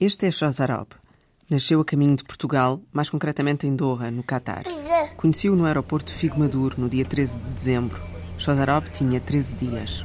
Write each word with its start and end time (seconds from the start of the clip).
Este 0.00 0.26
é 0.26 0.30
Shazarab. 0.30 0.88
Nasceu 1.48 1.80
a 1.80 1.84
caminho 1.84 2.16
de 2.16 2.24
Portugal, 2.24 2.80
mais 2.92 3.08
concretamente 3.08 3.64
em 3.64 3.76
Doha, 3.76 4.10
no 4.10 4.24
Catar. 4.24 4.64
Conheci-o 5.16 5.54
no 5.54 5.66
aeroporto 5.66 6.12
Figo 6.12 6.36
Maduro, 6.36 6.80
no 6.80 6.88
dia 6.88 7.04
13 7.04 7.38
de 7.38 7.50
dezembro. 7.50 8.02
Shazarab 8.36 8.90
tinha 8.90 9.20
13 9.20 9.54
dias. 9.54 10.04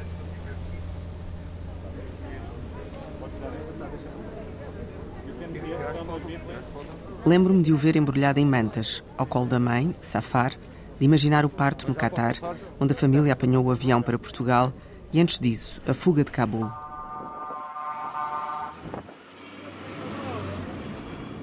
Lembro-me 7.25 7.63
de 7.63 7.73
o 7.73 7.77
ver 7.77 7.95
embrulhado 7.95 8.39
em 8.39 8.45
mantas, 8.45 9.03
ao 9.17 9.25
colo 9.25 9.47
da 9.47 9.59
mãe, 9.59 9.95
Safar, 9.99 10.51
de 10.99 11.05
imaginar 11.05 11.45
o 11.45 11.49
parto 11.49 11.87
no 11.87 11.95
Catar, 11.95 12.35
onde 12.79 12.93
a 12.93 12.95
família 12.95 13.33
apanhou 13.33 13.65
o 13.65 13.71
avião 13.71 14.03
para 14.03 14.19
Portugal, 14.19 14.71
e 15.11 15.19
antes 15.19 15.39
disso, 15.39 15.81
a 15.87 15.95
fuga 15.95 16.23
de 16.23 16.31
Cabul. 16.31 16.69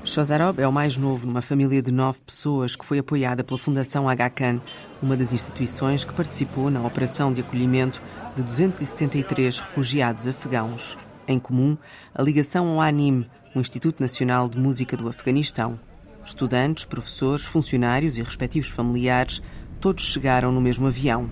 Shazarov 0.06 0.60
é 0.60 0.68
o 0.68 0.72
mais 0.72 0.96
novo 0.96 1.26
numa 1.26 1.42
família 1.42 1.82
de 1.82 1.90
nove 1.90 2.20
pessoas 2.24 2.76
que 2.76 2.84
foi 2.84 3.00
apoiada 3.00 3.42
pela 3.42 3.58
Fundação 3.58 4.08
Aga 4.08 4.30
Khan, 4.30 4.60
uma 5.02 5.16
das 5.16 5.32
instituições 5.32 6.04
que 6.04 6.14
participou 6.14 6.70
na 6.70 6.80
operação 6.80 7.32
de 7.32 7.40
acolhimento 7.40 8.00
de 8.36 8.44
273 8.44 9.58
refugiados 9.58 10.28
afegãos. 10.28 10.96
Em 11.26 11.40
comum, 11.40 11.76
a 12.14 12.22
ligação 12.22 12.68
ao 12.68 12.80
ANIM, 12.80 13.26
o 13.52 13.58
Instituto 13.58 14.00
Nacional 14.00 14.48
de 14.48 14.56
Música 14.56 14.96
do 14.96 15.08
Afeganistão. 15.08 15.78
Estudantes, 16.24 16.84
professores, 16.84 17.44
funcionários 17.44 18.16
e 18.16 18.22
respectivos 18.22 18.68
familiares, 18.68 19.42
todos 19.80 20.04
chegaram 20.04 20.52
no 20.52 20.60
mesmo 20.60 20.86
avião. 20.86 21.28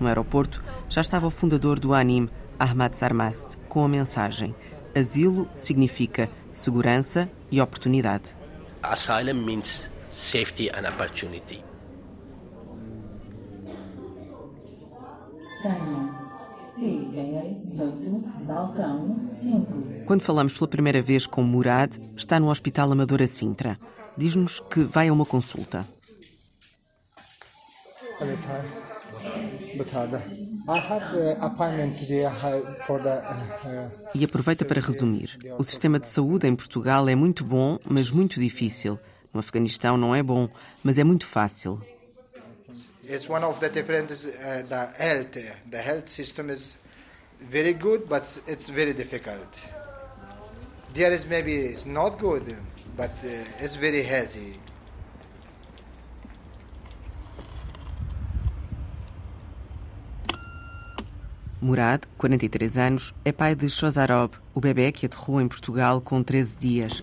No 0.00 0.08
aeroporto 0.08 0.62
já 0.88 1.00
estava 1.00 1.28
o 1.28 1.30
fundador 1.30 1.78
do 1.78 1.94
ANIM, 1.94 2.28
Ahmad 2.58 2.94
Sarmast, 2.94 3.56
com 3.68 3.84
a 3.84 3.88
mensagem 3.88 4.54
Asilo 4.94 5.48
significa 5.54 6.28
segurança 6.50 7.30
e 7.50 7.60
oportunidade. 7.60 8.24
Asylum 8.82 9.44
means 9.44 9.88
safety 10.10 10.70
and 10.70 10.88
opportunity. 10.88 11.64
Senha 15.62 16.22
CR18, 16.82 18.44
balcão 18.46 19.28
5. 19.28 20.04
Quando 20.06 20.22
falamos 20.22 20.54
pela 20.54 20.68
primeira 20.68 21.02
vez 21.02 21.26
com 21.26 21.42
Murad, 21.42 21.96
está 22.16 22.40
no 22.40 22.50
Hospital 22.50 22.90
Amadora 22.90 23.26
Sintra. 23.26 23.78
Diz-nos 24.16 24.58
que 24.58 24.82
vai 24.82 25.08
a 25.08 25.12
uma 25.12 25.24
consulta. 25.26 25.86
E 34.14 34.24
aproveita 34.24 34.64
para 34.64 34.80
resumir. 34.80 35.38
O 35.58 35.64
sistema 35.64 35.98
de 35.98 36.06
saúde 36.08 36.46
em 36.46 36.54
Portugal 36.54 37.08
é 37.08 37.16
muito 37.16 37.44
bom, 37.44 37.78
mas 37.84 38.10
muito 38.10 38.38
difícil. 38.38 38.98
No 39.34 39.40
Afeganistão 39.40 39.96
não 39.96 40.14
é 40.14 40.22
bom, 40.22 40.48
mas 40.84 40.98
é 40.98 41.04
muito 41.04 41.26
fácil. 41.26 41.80
It's 43.04 43.28
one 43.28 43.44
of 43.44 43.58
the 43.58 43.68
differences. 43.68 44.26
Uh, 44.26 44.62
the 44.68 44.92
health, 44.98 45.32
the 45.68 45.82
health 45.82 46.08
system 46.08 46.50
is 46.50 46.78
very 47.40 47.72
good, 47.72 48.06
but 48.06 48.22
it's 48.46 48.70
very 48.70 48.94
difficult. 48.94 49.68
There 50.94 51.12
is 51.12 51.24
maybe 51.24 51.52
it's 51.52 51.84
not 51.84 52.18
good, 52.18 52.56
but 52.96 53.10
uh, 53.24 53.64
it's 53.64 53.76
very 53.76 54.04
heavy. 54.04 54.60
Murad, 61.62 62.02
43 62.18 62.76
anos, 62.76 63.14
é 63.24 63.30
pai 63.30 63.54
de 63.54 63.70
Shozarov, 63.70 64.32
o 64.52 64.60
bebê 64.60 64.90
que 64.90 65.06
aterrou 65.06 65.40
em 65.40 65.46
Portugal 65.46 66.00
com 66.00 66.20
13 66.20 66.58
dias. 66.58 67.02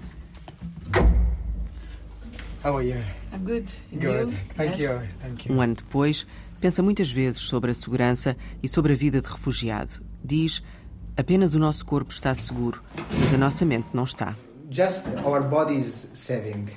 How 2.63 2.77
are 2.77 2.85
you? 2.89 2.97
I'm 3.33 3.39
good. 3.45 3.65
And 3.93 3.99
Good. 3.99 4.31
you? 4.33 4.39
Thank 4.57 4.81
Yes. 4.81 4.91
you. 5.01 5.07
Thank 5.21 5.47
you. 5.47 5.55
Um 5.55 5.61
ano 5.61 5.75
depois, 5.75 6.27
pensa 6.59 6.83
muitas 6.83 7.09
vezes 7.09 7.39
sobre 7.39 7.71
a 7.71 7.73
segurança 7.73 8.35
e 8.61 8.67
sobre 8.67 8.91
a 8.91 8.95
vida 8.97 9.21
de 9.21 9.29
refugiado. 9.29 10.03
Diz: 10.21 10.61
apenas 11.15 11.53
o 11.55 11.59
nosso 11.59 11.85
corpo 11.85 12.11
está 12.11 12.35
seguro, 12.35 12.83
mas 13.17 13.33
a 13.33 13.37
nossa 13.37 13.65
mente 13.65 13.87
não 13.93 14.03
está. 14.03 14.35
Just 14.69 15.03
our 15.23 15.41
body 15.41 15.77
is 15.79 16.09
saving. 16.13 16.67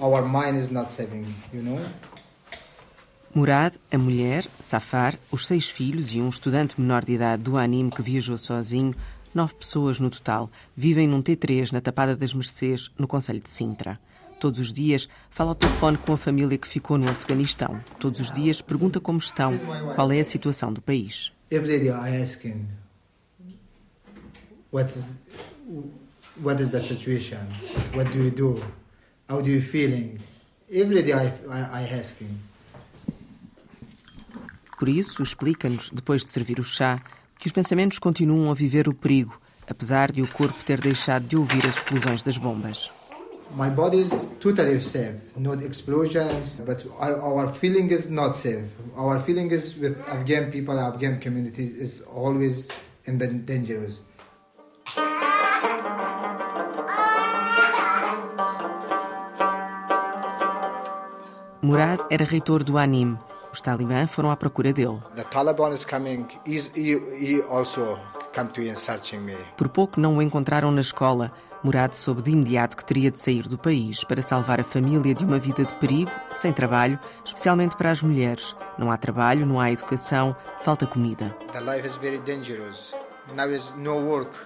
Our 0.00 0.22
mind 0.26 0.60
is 0.60 0.70
not 0.70 0.92
saving, 0.92 1.24
you 1.52 1.62
know? 1.62 1.80
Murad, 3.34 3.74
a 3.90 3.98
mulher, 3.98 4.46
Safar, 4.60 5.18
os 5.28 5.44
seis 5.44 5.68
filhos 5.68 6.14
e 6.14 6.20
um 6.20 6.28
estudante 6.28 6.80
menor 6.80 7.04
de 7.04 7.14
idade 7.14 7.42
do 7.42 7.56
anime 7.56 7.90
que 7.90 8.00
viajou 8.00 8.38
sozinho, 8.38 8.94
nove 9.34 9.56
pessoas 9.56 9.98
no 9.98 10.08
total, 10.08 10.48
vivem 10.76 11.08
num 11.08 11.20
T3 11.20 11.72
na 11.72 11.80
Tapada 11.80 12.14
das 12.14 12.32
Mercês, 12.32 12.92
no 12.96 13.08
Conselho 13.08 13.40
de 13.40 13.50
Sintra. 13.50 13.98
Todos 14.38 14.60
os 14.60 14.72
dias 14.72 15.08
fala 15.30 15.50
ao 15.50 15.56
telefone 15.56 15.98
com 15.98 16.12
a 16.12 16.16
família 16.16 16.56
que 16.56 16.68
ficou 16.68 16.96
no 16.96 17.08
Afeganistão. 17.08 17.80
Todos 17.98 18.20
os 18.20 18.30
dias 18.30 18.62
pergunta 18.62 19.00
como 19.00 19.18
estão, 19.18 19.58
qual 19.96 20.12
é 20.12 20.20
a 20.20 20.24
situação 20.24 20.72
do 20.72 20.80
país. 20.80 21.32
Every 21.50 21.80
day 21.80 21.88
I 21.88 22.22
ask 22.22 22.46
him, 22.46 22.68
what 24.70 24.96
is, 24.96 25.16
what 26.40 26.62
is 26.62 26.68
the 26.68 26.78
situation? 26.78 27.40
What 27.96 28.12
do 28.12 28.22
you 28.22 28.30
do? 28.30 28.54
How 29.28 29.42
do 29.42 29.50
you 29.50 29.60
feeling? 29.60 30.18
Every 30.70 31.02
day 31.02 31.14
I, 31.14 31.32
I, 31.48 31.82
I 31.82 31.98
ask 31.98 32.16
him. 32.20 32.53
Por 34.78 34.88
isso, 34.88 35.22
explica-nos, 35.22 35.90
depois 35.90 36.24
de 36.24 36.32
servir 36.32 36.58
o 36.58 36.64
chá, 36.64 37.00
que 37.38 37.46
os 37.46 37.52
pensamentos 37.52 37.98
continuam 37.98 38.50
a 38.50 38.54
viver 38.54 38.88
o 38.88 38.94
perigo, 38.94 39.38
apesar 39.68 40.10
de 40.10 40.22
o 40.22 40.28
corpo 40.28 40.64
ter 40.64 40.80
deixado 40.80 41.26
de 41.26 41.36
ouvir 41.36 41.64
as 41.66 41.76
explosões 41.76 42.22
das 42.22 42.36
bombas. 42.36 42.90
My 43.56 43.70
body 43.70 44.00
is 44.00 44.28
totally 44.40 44.80
safe, 44.80 45.20
no 45.36 45.54
explosions, 45.54 46.56
but 46.66 46.84
our, 46.98 47.52
feeling 47.52 47.88
is 47.92 48.08
not 48.08 48.36
safe. 48.36 48.64
Our 48.96 49.20
feeling 49.20 49.52
is 49.52 49.76
with 49.76 50.00
Afghan 50.08 50.50
people, 50.50 50.78
Afghan 50.80 51.20
community 51.20 51.62
is 51.62 52.02
always 52.02 52.68
in 53.06 53.18
the 53.18 53.28
dangerous. 53.28 54.00
Murad 61.62 62.00
era 62.10 62.26
reitor 62.26 62.64
do 62.64 62.76
ANIM. 62.76 63.18
Os 63.54 63.60
talibã 63.60 64.04
foram 64.08 64.32
à 64.32 64.36
procura 64.36 64.72
dele. 64.72 64.98
The 65.14 65.22
Taliban 65.22 65.72
is 65.72 65.84
coming. 65.84 66.26
He's, 66.44 66.72
he, 66.74 66.98
he 67.16 67.40
also 67.42 68.00
come 68.34 68.50
to 68.50 68.60
in 68.60 68.74
searching 68.74 69.20
me. 69.20 69.36
Por 69.56 69.68
pouco 69.68 70.00
não 70.00 70.16
o 70.16 70.22
encontraram 70.22 70.72
na 70.72 70.80
escola. 70.80 71.30
Murad 71.62 71.92
soube 71.92 72.20
de 72.20 72.32
imediato 72.32 72.76
que 72.76 72.84
teria 72.84 73.12
de 73.12 73.20
sair 73.20 73.46
do 73.46 73.56
país 73.56 74.02
para 74.02 74.20
salvar 74.22 74.60
a 74.60 74.64
família 74.64 75.14
de 75.14 75.24
uma 75.24 75.38
vida 75.38 75.64
de 75.64 75.72
perigo, 75.74 76.10
sem 76.32 76.52
trabalho, 76.52 76.98
especialmente 77.24 77.76
para 77.76 77.92
as 77.92 78.02
mulheres. 78.02 78.56
Não 78.76 78.90
há 78.90 78.96
trabalho, 78.96 79.46
não 79.46 79.60
há 79.60 79.70
educação, 79.70 80.34
falta 80.62 80.84
comida. 80.84 81.30
The 81.52 81.60
life 81.60 81.86
is 81.86 81.94
very 81.98 82.18
dangerous. 82.18 82.92
Now 83.36 83.48
is 83.48 83.72
no 83.76 84.00
work, 84.00 84.36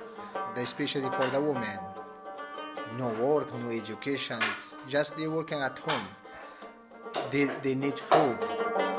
especially 0.62 1.08
for 1.12 1.30
the 1.30 1.38
women. 1.38 1.78
No 2.98 3.08
work, 3.24 3.50
no 3.56 3.72
education. 3.72 4.38
Just 4.86 5.16
they 5.16 5.26
working 5.26 5.62
at 5.62 5.78
home. 5.78 6.06
They, 7.30 7.46
they 7.62 7.74
need 7.74 7.98
food. 7.98 8.97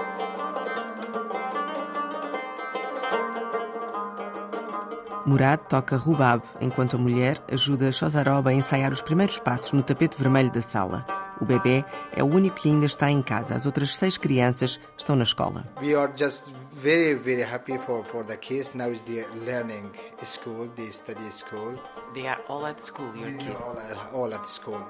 Murad 5.29 5.59
toca 5.69 5.95
rubab, 5.95 6.41
enquanto 6.59 6.95
a 6.95 6.99
mulher 6.99 7.39
ajuda 7.51 7.91
Shozarov 7.91 8.47
a 8.47 8.53
ensaiar 8.53 8.91
os 8.91 9.01
primeiros 9.01 9.37
passos 9.37 9.71
no 9.73 9.83
tapete 9.83 10.17
vermelho 10.17 10.51
da 10.51 10.61
sala. 10.61 11.05
O 11.39 11.45
bebê 11.45 11.85
é 12.15 12.23
o 12.23 12.25
único 12.25 12.57
que 12.57 12.67
ainda 12.69 12.85
está 12.87 13.09
em 13.11 13.21
casa. 13.21 13.53
As 13.53 13.65
outras 13.65 13.95
seis 13.95 14.17
crianças 14.17 14.79
estão 14.97 15.15
na 15.15 15.23
escola. 15.23 15.63
We 15.81 15.95
are 15.95 16.11
just 16.17 16.45
very, 16.71 17.13
very 17.13 17.43
happy 17.43 17.77
for, 17.77 18.03
for 18.05 18.25
the 18.25 18.35
kids. 18.37 18.73
Now 18.73 18.89
is 18.91 19.03
the 19.03 19.25
learning 19.45 19.91
school, 20.23 20.67
the 20.75 20.91
study 20.91 21.31
school. 21.31 21.75
They 22.15 22.27
are 22.27 22.41
all 22.49 22.65
at 22.65 22.81
school, 22.83 23.15
your 23.15 23.31
All, 23.63 23.77
at- 23.77 24.13
all 24.13 24.33
at 24.33 24.49
school. 24.49 24.81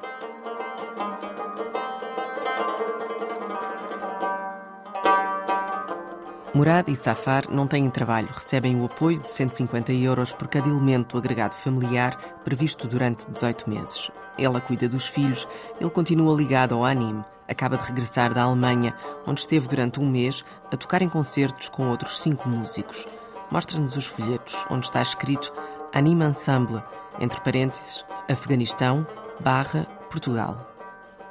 Murad 6.53 6.89
e 6.89 6.95
Safar 6.95 7.43
não 7.49 7.67
têm 7.67 7.87
trabalho, 7.91 8.29
recebem 8.31 8.75
o 8.75 8.85
apoio 8.85 9.19
de 9.19 9.29
150 9.29 9.93
euros 9.93 10.33
por 10.33 10.47
cada 10.47 10.67
elemento 10.67 11.15
agregado 11.15 11.55
familiar 11.55 12.15
previsto 12.43 12.87
durante 12.87 13.29
18 13.29 13.69
meses. 13.69 14.09
Ela 14.35 14.59
cuida 14.59 14.89
dos 14.89 15.05
filhos, 15.05 15.47
ele 15.79 15.89
continua 15.91 16.35
ligado 16.35 16.73
ao 16.73 16.83
anime. 16.83 17.23
Acaba 17.47 17.77
de 17.77 17.83
regressar 17.83 18.33
da 18.33 18.43
Alemanha, 18.43 18.95
onde 19.27 19.41
esteve 19.41 19.67
durante 19.67 19.99
um 19.99 20.09
mês 20.09 20.43
a 20.71 20.77
tocar 20.77 21.03
em 21.03 21.09
concertos 21.09 21.69
com 21.69 21.87
outros 21.87 22.19
cinco 22.19 22.49
músicos. 22.49 23.07
Mostra-nos 23.51 23.95
os 23.95 24.07
folhetos, 24.07 24.65
onde 24.71 24.87
está 24.87 25.01
escrito 25.03 25.53
Anime 25.93 26.25
Ensemble, 26.25 26.81
entre 27.19 27.41
parênteses, 27.41 28.03
Afeganistão, 28.27 29.05
barra, 29.39 29.85
Portugal. 30.09 30.67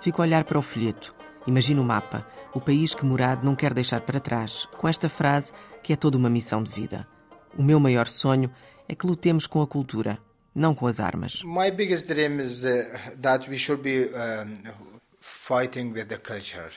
Fico 0.00 0.22
a 0.22 0.24
olhar 0.24 0.44
para 0.44 0.58
o 0.58 0.62
folheto. 0.62 1.17
Imagino 1.48 1.80
o 1.80 1.84
mapa, 1.84 2.26
o 2.52 2.60
país 2.60 2.94
que 2.94 3.06
Murad 3.06 3.42
não 3.42 3.56
quer 3.56 3.72
deixar 3.72 4.02
para 4.02 4.20
trás, 4.20 4.68
com 4.76 4.86
esta 4.86 5.08
frase 5.08 5.50
que 5.82 5.94
é 5.94 5.96
toda 5.96 6.18
uma 6.18 6.28
missão 6.28 6.62
de 6.62 6.70
vida. 6.70 7.08
O 7.56 7.62
meu 7.62 7.80
maior 7.80 8.06
sonho 8.06 8.52
é 8.86 8.94
que 8.94 9.06
lutemos 9.06 9.46
com 9.46 9.62
a 9.62 9.66
cultura, 9.66 10.18
não 10.54 10.74
com 10.74 10.86
as 10.86 11.00
armas. 11.00 11.42
My 11.44 11.70
biggest 11.70 12.06
dream 12.06 12.38
is 12.38 12.64
uh, 12.64 13.16
that 13.22 13.48
we 13.48 13.56
should 13.56 13.82
be 13.82 14.10
um, 14.14 14.74
fighting 15.20 15.90
with 15.94 16.08
the 16.08 16.18
culture, 16.18 16.70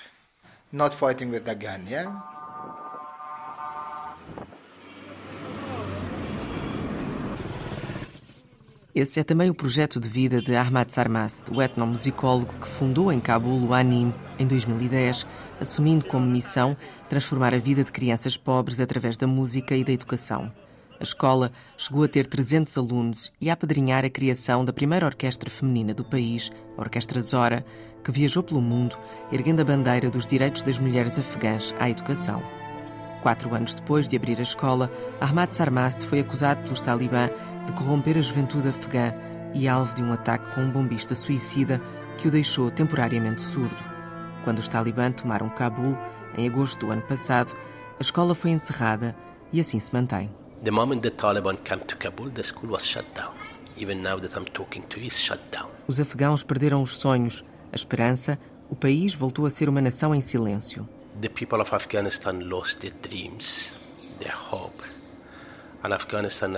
not 0.71 0.95
fighting 0.95 1.31
with 1.31 1.43
the 1.43 1.53
gun, 1.53 1.85
yeah? 1.85 2.30
Esse 8.93 9.21
é 9.21 9.23
também 9.23 9.49
o 9.49 9.53
projeto 9.53 10.01
de 10.01 10.09
vida 10.09 10.41
de 10.41 10.53
Ahmad 10.53 10.89
Sarmast, 10.89 11.43
o 11.49 11.61
etnomusicólogo 11.61 12.53
que 12.59 12.67
fundou 12.67 13.09
em 13.09 13.21
Cabul 13.21 13.69
o 13.69 13.73
ANIM 13.73 14.13
em 14.37 14.45
2010, 14.45 15.25
assumindo 15.61 16.05
como 16.05 16.25
missão 16.25 16.75
transformar 17.07 17.53
a 17.53 17.57
vida 17.57 17.85
de 17.85 17.91
crianças 17.91 18.35
pobres 18.35 18.81
através 18.81 19.15
da 19.15 19.25
música 19.25 19.77
e 19.77 19.85
da 19.85 19.93
educação. 19.93 20.51
A 20.99 21.03
escola 21.03 21.53
chegou 21.77 22.03
a 22.03 22.07
ter 22.09 22.27
300 22.27 22.77
alunos 22.77 23.31
e 23.39 23.49
a 23.49 23.53
apadrinhar 23.53 24.03
a 24.03 24.09
criação 24.09 24.65
da 24.65 24.73
primeira 24.73 25.05
orquestra 25.05 25.49
feminina 25.49 25.93
do 25.93 26.03
país, 26.03 26.51
a 26.77 26.81
Orquestra 26.81 27.21
Zora, 27.21 27.65
que 28.03 28.11
viajou 28.11 28.43
pelo 28.43 28.61
mundo 28.61 28.97
erguendo 29.31 29.61
a 29.61 29.65
bandeira 29.65 30.09
dos 30.09 30.27
direitos 30.27 30.63
das 30.63 30.79
mulheres 30.79 31.17
afegãs 31.17 31.73
à 31.79 31.89
educação. 31.89 32.43
Quatro 33.21 33.53
anos 33.53 33.73
depois 33.73 34.07
de 34.07 34.17
abrir 34.17 34.39
a 34.39 34.41
escola, 34.43 34.91
Ahmad 35.21 35.53
Sarmast 35.53 36.05
foi 36.05 36.19
acusado 36.19 36.63
pelos 36.63 36.81
talibã 36.81 37.29
de 37.65 37.73
corromper 37.73 38.17
a 38.17 38.21
juventude 38.21 38.69
afegã 38.69 39.13
e 39.53 39.67
alvo 39.67 39.93
de 39.95 40.03
um 40.03 40.13
ataque 40.13 40.53
com 40.53 40.61
um 40.61 40.71
bombista 40.71 41.15
suicida 41.15 41.81
que 42.17 42.27
o 42.27 42.31
deixou 42.31 42.69
temporariamente 42.71 43.41
surdo. 43.41 43.75
Quando 44.43 44.59
os 44.59 44.67
talibã 44.67 45.11
tomaram 45.11 45.49
Cabul, 45.49 45.97
em 46.37 46.47
agosto 46.47 46.85
do 46.85 46.91
ano 46.91 47.01
passado, 47.01 47.55
a 47.97 48.01
escola 48.01 48.33
foi 48.33 48.51
encerrada 48.51 49.15
e 49.51 49.59
assim 49.59 49.79
se 49.79 49.93
mantém. 49.93 50.31
The 50.63 50.71
moment 50.71 51.01
the 51.01 51.09
Taliban 51.09 51.57
came 51.57 51.83
to 51.85 51.97
Kabul, 51.97 52.29
the 52.31 52.43
school 52.43 52.71
was 52.71 52.85
shut 52.85 53.05
down. 53.15 53.33
Even 53.77 54.01
now 54.01 54.19
that 54.19 54.37
I'm 54.37 54.45
talking 54.45 54.83
to 54.89 54.99
you, 54.99 55.07
it's 55.07 55.19
shut 55.19 55.39
down. 55.51 55.69
Os 55.87 55.99
afegãos 55.99 56.43
perderam 56.43 56.81
os 56.81 56.95
sonhos, 56.97 57.43
a 57.71 57.75
esperança, 57.75 58.37
o 58.69 58.75
país 58.75 59.13
voltou 59.13 59.45
a 59.45 59.49
ser 59.49 59.67
uma 59.67 59.81
nação 59.81 60.13
em 60.13 60.21
silêncio. 60.21 60.87
The 61.21 61.29
people 61.29 61.61
of 61.61 61.73
Afghanistan 61.73 62.39
lost 62.43 62.79
their 62.79 62.93
dreams, 63.01 63.73
their 64.19 64.35
hope, 64.35 64.83
and 65.83 65.93
Afghanistan 65.93 66.55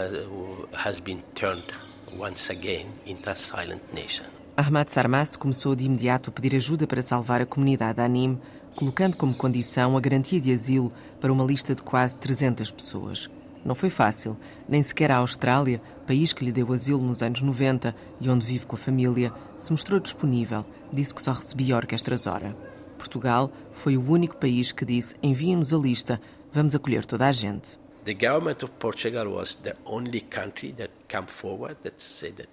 has 0.73 0.99
been 0.99 1.21
turned 1.33 1.73
once 2.17 2.51
again 2.51 2.87
into 3.05 3.29
a 3.29 3.35
silent 3.35 3.81
nation. 3.93 4.25
Ahmad 4.55 4.89
Sarmast 4.89 5.37
começou 5.37 5.75
de 5.75 5.85
imediato 5.85 6.29
a 6.29 6.33
pedir 6.33 6.55
ajuda 6.55 6.85
para 6.85 7.01
salvar 7.01 7.41
a 7.41 7.45
comunidade 7.45 7.99
Anim, 7.99 8.39
colocando 8.75 9.17
como 9.17 9.33
condição 9.33 9.97
a 9.97 9.99
garantia 9.99 10.39
de 10.39 10.53
asilo 10.53 10.91
para 11.19 11.33
uma 11.33 11.43
lista 11.43 11.73
de 11.73 11.81
quase 11.81 12.17
300 12.17 12.69
pessoas. 12.69 13.29
Não 13.65 13.73
foi 13.75 13.89
fácil, 13.89 14.37
nem 14.67 14.83
sequer 14.83 15.09
a 15.09 15.17
Austrália, 15.17 15.81
país 16.05 16.33
que 16.33 16.43
lhe 16.43 16.51
deu 16.51 16.71
asilo 16.73 17.01
nos 17.01 17.23
anos 17.23 17.41
90 17.41 17.95
e 18.19 18.29
onde 18.29 18.45
vive 18.45 18.65
com 18.65 18.75
a 18.75 18.79
família, 18.79 19.33
se 19.57 19.71
mostrou 19.71 19.99
disponível, 19.99 20.65
disse 20.91 21.15
que 21.15 21.21
só 21.23 21.31
recebia 21.31 21.73
a 21.73 21.77
Orquestra 21.77 22.17
Zora. 22.17 22.55
Portugal 22.97 23.51
foi 23.71 23.97
o 23.97 24.11
único 24.11 24.37
país 24.37 24.71
que 24.71 24.85
disse: 24.85 25.15
enviem-nos 25.23 25.73
a 25.73 25.77
lista, 25.77 26.21
vamos 26.51 26.75
acolher 26.75 27.05
toda 27.05 27.27
a 27.27 27.31
gente. 27.31 27.82
The 28.05 28.13
government 28.13 28.63
of 28.63 28.71
Portugal 28.79 29.27
was 29.27 29.55
the 29.63 29.77
only 29.85 30.19
country 30.19 30.73
that 30.73 30.91
came 31.07 31.25
forward 31.25 31.77
that 31.83 32.01
said 32.01 32.35
that 32.35 32.49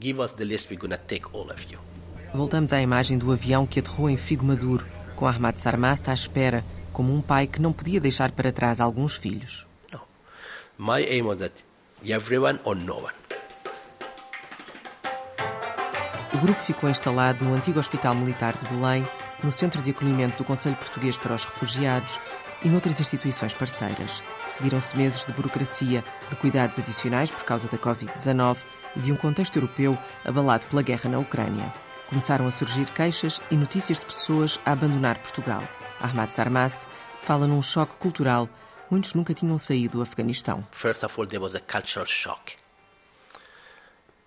give 0.00 0.18
us 0.18 0.32
the 0.32 0.44
list, 0.44 0.68
we're 0.68 0.80
going 0.80 0.90
to 0.90 0.98
take 0.98 1.32
all 1.32 1.48
of 1.48 1.64
you. 1.70 1.78
Voltamos 2.34 2.72
à 2.72 2.80
imagem 2.80 3.16
do 3.16 3.30
avião 3.30 3.68
que 3.68 3.78
aterrou 3.78 4.10
em 4.10 4.16
Figo 4.16 4.44
Maduro, 4.44 4.84
com 5.14 5.28
Ahmad 5.28 5.58
Sarmast 5.58 6.10
à 6.10 6.12
espera, 6.12 6.64
como 6.92 7.14
um 7.14 7.22
pai 7.22 7.46
que 7.46 7.62
não 7.62 7.72
podia 7.72 8.00
deixar 8.00 8.32
para 8.32 8.50
trás 8.50 8.80
alguns 8.80 9.14
filhos. 9.14 9.64
No. 9.92 10.00
My 10.76 11.04
aim 11.04 11.22
was 11.22 11.38
that 11.38 11.62
everyone 12.04 12.58
or 12.64 12.74
no 12.74 12.96
one. 12.96 13.14
O 16.34 16.38
grupo 16.38 16.60
ficou 16.60 16.90
instalado 16.90 17.44
no 17.44 17.54
antigo 17.54 17.78
Hospital 17.78 18.16
Militar 18.16 18.58
de 18.58 18.66
Belém, 18.66 19.06
no 19.44 19.52
Centro 19.52 19.80
de 19.82 19.92
Acolhimento 19.92 20.38
do 20.38 20.44
Conselho 20.44 20.74
Português 20.74 21.16
para 21.16 21.36
os 21.36 21.44
Refugiados 21.44 22.18
e 22.64 22.68
noutras 22.68 22.98
instituições 22.98 23.54
parceiras. 23.54 24.22
Seguiram-se 24.48 24.96
meses 24.96 25.24
de 25.24 25.32
burocracia, 25.32 26.02
de 26.30 26.36
cuidados 26.36 26.78
adicionais 26.78 27.30
por 27.30 27.44
causa 27.44 27.68
da 27.68 27.78
Covid-19 27.78 28.56
e 28.96 29.00
de 29.00 29.12
um 29.12 29.16
contexto 29.16 29.56
europeu 29.56 29.98
abalado 30.24 30.66
pela 30.66 30.82
guerra 30.82 31.10
na 31.10 31.18
Ucrânia. 31.18 31.72
Começaram 32.08 32.46
a 32.46 32.50
surgir 32.50 32.86
queixas 32.90 33.40
e 33.50 33.56
notícias 33.56 33.98
de 33.98 34.06
pessoas 34.06 34.58
a 34.64 34.72
abandonar 34.72 35.18
Portugal. 35.18 35.62
Ahmad 36.00 36.30
Sarmast 36.30 36.86
fala 37.22 37.46
num 37.46 37.62
choque 37.62 37.96
cultural. 37.96 38.48
Muitos 38.90 39.14
nunca 39.14 39.34
tinham 39.34 39.58
saído 39.58 39.98
do 39.98 40.02
Afeganistão. 40.02 40.66
First 40.70 41.04
of 41.04 41.14
all, 41.18 41.26
there 41.26 41.42
was 41.42 41.54
a 41.54 41.60
cultural 41.60 42.06
shock. 42.06 42.63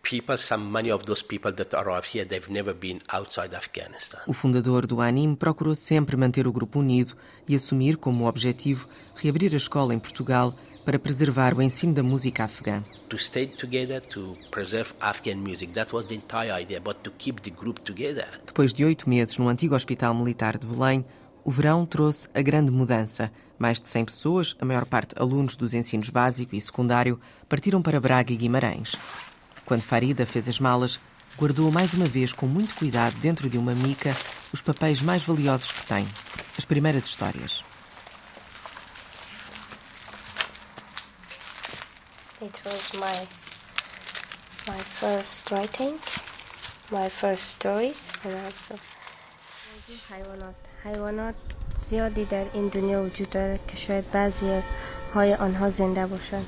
People, 0.09 0.37
some 0.37 0.71
many 0.71 0.89
of 0.89 1.03
those 1.03 1.21
people 1.21 1.51
that 1.51 1.75
arrive 1.75 2.05
here, 2.05 2.25
they've 2.25 2.49
never 2.49 2.73
been 2.73 3.01
outside 3.09 3.53
Afghanistan. 3.53 4.21
O 4.25 4.31
fundador 4.31 4.87
do 4.87 5.01
ANIM 5.01 5.35
procurou 5.35 5.75
sempre 5.75 6.15
manter 6.15 6.47
o 6.47 6.53
grupo 6.53 6.79
unido 6.79 7.13
e 7.45 7.53
assumir 7.53 7.97
como 7.97 8.25
objetivo 8.25 8.87
reabrir 9.17 9.53
a 9.53 9.57
escola 9.57 9.93
em 9.93 9.99
Portugal 9.99 10.55
para 10.85 10.97
preservar 10.97 11.53
o 11.53 11.61
ensino 11.61 11.93
da 11.93 12.01
música 12.01 12.45
afegã. 12.45 12.85
To 13.09 13.17
stay 13.17 13.47
together, 13.47 13.99
to 13.99 14.37
preserve 14.49 14.93
Afghan 15.01 15.35
music, 15.35 15.73
that 15.73 15.93
was 15.93 16.05
the 16.05 16.15
entire 16.15 16.51
idea, 16.51 16.79
but 16.79 16.99
to 17.03 17.11
keep 17.11 17.41
the 17.41 17.51
group 17.51 17.81
together. 17.81 18.29
Depois 18.45 18.71
de 18.71 18.85
oito 18.85 19.09
meses 19.09 19.37
no 19.37 19.49
antigo 19.49 19.75
Hospital 19.75 20.13
Militar 20.13 20.57
de 20.57 20.65
Belém, 20.65 21.03
o 21.43 21.51
verão 21.51 21.85
trouxe 21.85 22.29
a 22.33 22.41
grande 22.41 22.71
mudança. 22.71 23.29
Mais 23.59 23.81
de 23.81 23.87
100 23.87 24.05
pessoas, 24.05 24.55
a 24.61 24.63
maior 24.63 24.85
parte 24.85 25.15
alunos 25.17 25.57
dos 25.57 25.73
ensinos 25.73 26.09
básico 26.09 26.55
e 26.55 26.61
secundário, 26.61 27.19
partiram 27.49 27.81
para 27.81 27.99
Braga 27.99 28.31
e 28.31 28.37
Guimarães. 28.37 28.95
Quando 29.66 29.82
Farida 29.82 30.26
fez 30.26 30.48
as 30.48 30.58
malas, 30.58 31.00
guardou 31.38 31.70
mais 31.70 31.94
uma 31.94 32.06
vez 32.06 32.32
com 32.32 32.46
muito 32.46 32.74
cuidado 32.74 33.14
dentro 33.18 33.48
de 33.48 33.58
uma 33.58 33.74
mica 33.74 34.14
os 34.52 34.60
papéis 34.60 35.00
mais 35.00 35.24
valiosos 35.24 35.72
que 35.72 35.86
tem, 35.86 36.06
as 36.58 36.64
primeiras 36.64 37.04
histórias. 37.04 37.64
It 42.40 42.60
was 42.64 42.92
my 42.94 43.28
my 44.68 44.80
first 44.80 45.50
writing, 45.50 45.98
my 46.90 47.08
first 47.08 47.56
stories 47.56 48.08
and 48.24 48.34
also 48.44 48.74
حیوانات 50.10 50.54
حیوانات 50.84 51.34
زیادی 51.90 52.24
در 52.24 52.44
این 52.52 52.68
دنیا 52.68 53.02
وجود 53.02 53.30
دارد 53.30 53.66
که 53.66 53.76
شاید 53.76 54.10
بعضی 54.10 54.62
های 55.14 55.34
آنها 55.34 55.70
زنده 55.70 56.06
باشند 56.06 56.46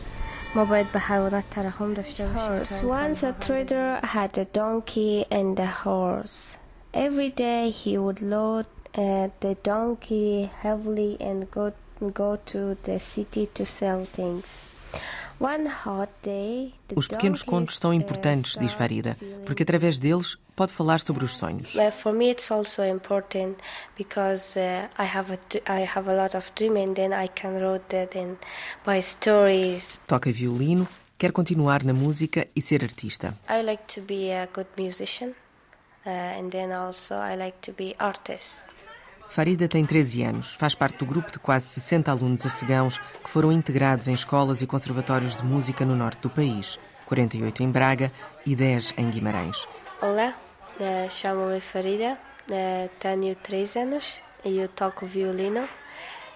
ما 0.54 0.64
باید 0.64 0.92
به 0.92 0.98
حیوانات 0.98 1.44
ترحم 1.50 1.94
داشته 1.94 2.26
باشیم 2.26 2.90
Once 2.90 3.22
a 3.22 3.44
trader 3.46 4.06
had 4.06 4.38
a 4.38 4.44
donkey 4.44 5.24
and 5.30 5.58
a 5.58 5.70
horse. 5.84 6.56
Every 6.94 7.30
day 7.30 7.70
he 7.70 7.98
would 7.98 8.20
load 8.22 8.66
uh, 8.96 9.28
the 9.40 9.56
donkey 9.64 10.50
heavily 10.62 11.16
and 11.20 11.50
go 11.50 11.72
go 12.22 12.36
to 12.52 12.76
the 12.84 12.98
city 13.00 13.44
to 13.56 13.64
sell 13.66 14.04
things. 14.04 14.44
Os 16.95 17.07
pequenos 17.07 17.43
contos 17.43 17.77
são 17.77 17.93
importantes, 17.93 18.57
diz 18.59 18.73
Farida, 18.73 19.17
porque 19.45 19.63
através 19.63 19.97
deles 19.97 20.37
pode 20.55 20.73
falar 20.73 20.99
sobre 20.99 21.23
os 21.23 21.37
sonhos. 21.37 21.75
For 22.01 22.13
me 22.13 22.29
it's 22.29 22.51
also 22.51 22.83
important 22.83 23.57
because 23.97 24.59
uh, 24.59 24.89
I 24.97 25.05
have 25.05 25.31
a 25.33 25.39
I 25.65 25.87
have 25.95 26.09
a 26.09 26.13
lot 26.13 26.35
of 26.35 26.51
dream 26.55 26.75
and 26.75 26.93
then 26.93 27.13
I 27.13 27.29
can 27.29 27.53
write 27.61 27.85
that 27.89 28.17
in 28.17 28.37
by 28.85 29.01
stories. 29.01 29.97
Toca 30.05 30.29
violino, 30.31 30.85
quer 31.17 31.31
continuar 31.31 31.85
na 31.85 31.93
música 31.93 32.47
e 32.53 32.61
ser 32.61 32.83
artista. 32.83 33.33
I 33.47 33.63
like 33.63 33.83
to 33.95 34.01
be 34.01 34.33
a 34.33 34.49
good 34.53 34.67
musician 34.77 35.33
uh, 36.05 36.37
and 36.37 36.49
then 36.51 36.73
also 36.73 37.15
I 37.15 37.37
like 37.37 37.59
to 37.61 37.71
be 37.71 37.95
artist. 37.97 38.67
Farida 39.29 39.67
tem 39.67 39.85
13 39.85 40.23
anos, 40.23 40.55
faz 40.55 40.73
parte 40.73 40.97
do 40.97 41.05
grupo 41.05 41.31
de 41.31 41.37
quase 41.37 41.67
60 41.67 42.09
alunos 42.09 42.45
afegãos 42.47 42.97
que 43.23 43.29
foram 43.29 43.51
integrados 43.51 44.07
em 44.07 44.13
escolas 44.13 44.63
e 44.63 44.67
conservatórios 44.67 45.35
de 45.35 45.45
música 45.45 45.85
no 45.85 45.95
norte 45.95 46.21
do 46.21 46.31
país, 46.31 46.79
48 47.05 47.61
em 47.61 47.69
Braga 47.69 48.11
e 48.43 48.55
10 48.55 48.95
em 48.97 49.07
Guimarães. 49.11 49.67
Olá, 50.01 50.35
eh, 50.79 51.07
chamo-me 51.09 51.61
Farida, 51.61 52.17
eh, 52.49 52.89
tenho 52.99 53.35
3 53.35 53.77
anos 53.77 54.19
e 54.43 54.57
eu 54.57 54.67
toco 54.67 55.05
violino 55.05 55.69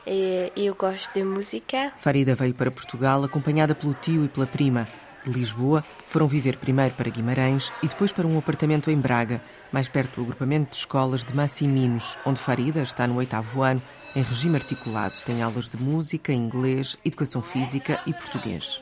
e 0.05 0.51
eu 0.55 0.75
gosto 0.75 1.11
de 1.13 1.23
música. 1.23 1.93
Farida 1.97 2.35
veio 2.35 2.53
para 2.53 2.69
Portugal 2.69 3.23
acompanhada 3.23 3.73
pelo 3.73 3.95
tio 3.95 4.23
e 4.25 4.27
pela 4.27 4.45
prima. 4.45 4.87
De 5.23 5.31
Lisboa, 5.31 5.83
foram 6.05 6.27
viver 6.27 6.57
primeiro 6.57 6.95
para 6.95 7.09
Guimarães 7.09 7.71
e 7.81 7.87
depois 7.87 8.11
para 8.11 8.27
um 8.27 8.37
apartamento 8.37 8.91
em 8.91 8.99
Braga, 8.99 9.41
mais 9.71 9.87
perto 9.87 10.15
do 10.15 10.23
agrupamento 10.23 10.71
de 10.71 10.77
escolas 10.77 11.23
de 11.23 11.33
Massiminos, 11.33 12.17
onde 12.25 12.41
Farida 12.41 12.81
está 12.81 13.07
no 13.07 13.15
oitavo 13.15 13.61
ano, 13.61 13.81
em 14.15 14.21
regime 14.21 14.57
articulado. 14.57 15.15
Tem 15.25 15.41
aulas 15.41 15.69
de 15.69 15.77
música, 15.77 16.33
inglês, 16.33 16.97
educação 17.05 17.41
física 17.41 18.01
e 18.05 18.13
português. 18.13 18.81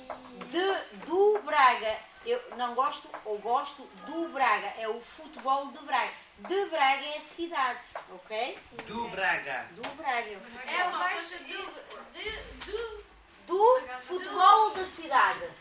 De, 0.49 1.05
do 1.05 1.39
Braga, 1.45 1.97
eu 2.25 2.39
não 2.57 2.73
gosto 2.73 3.07
ou 3.23 3.37
gosto 3.39 3.87
do 4.07 4.29
Braga, 4.33 4.73
é 4.79 4.87
o 4.87 4.99
futebol 4.99 5.71
de 5.71 5.85
Braga. 5.85 6.11
De 6.39 6.65
Braga 6.65 7.05
é 7.05 7.17
a 7.17 7.21
cidade, 7.21 7.79
ok? 8.11 8.57
Do 8.87 9.07
Braga. 9.09 9.67
Do 9.75 9.87
Braga 9.95 10.29
é 10.67 10.87
o 10.87 10.91
gosto 10.91 11.37
do, 11.43 12.13
de, 12.13 12.71
do, 12.71 13.03
Do 13.45 13.81
futebol 14.07 14.71
da 14.71 14.85
cidade. 14.85 15.60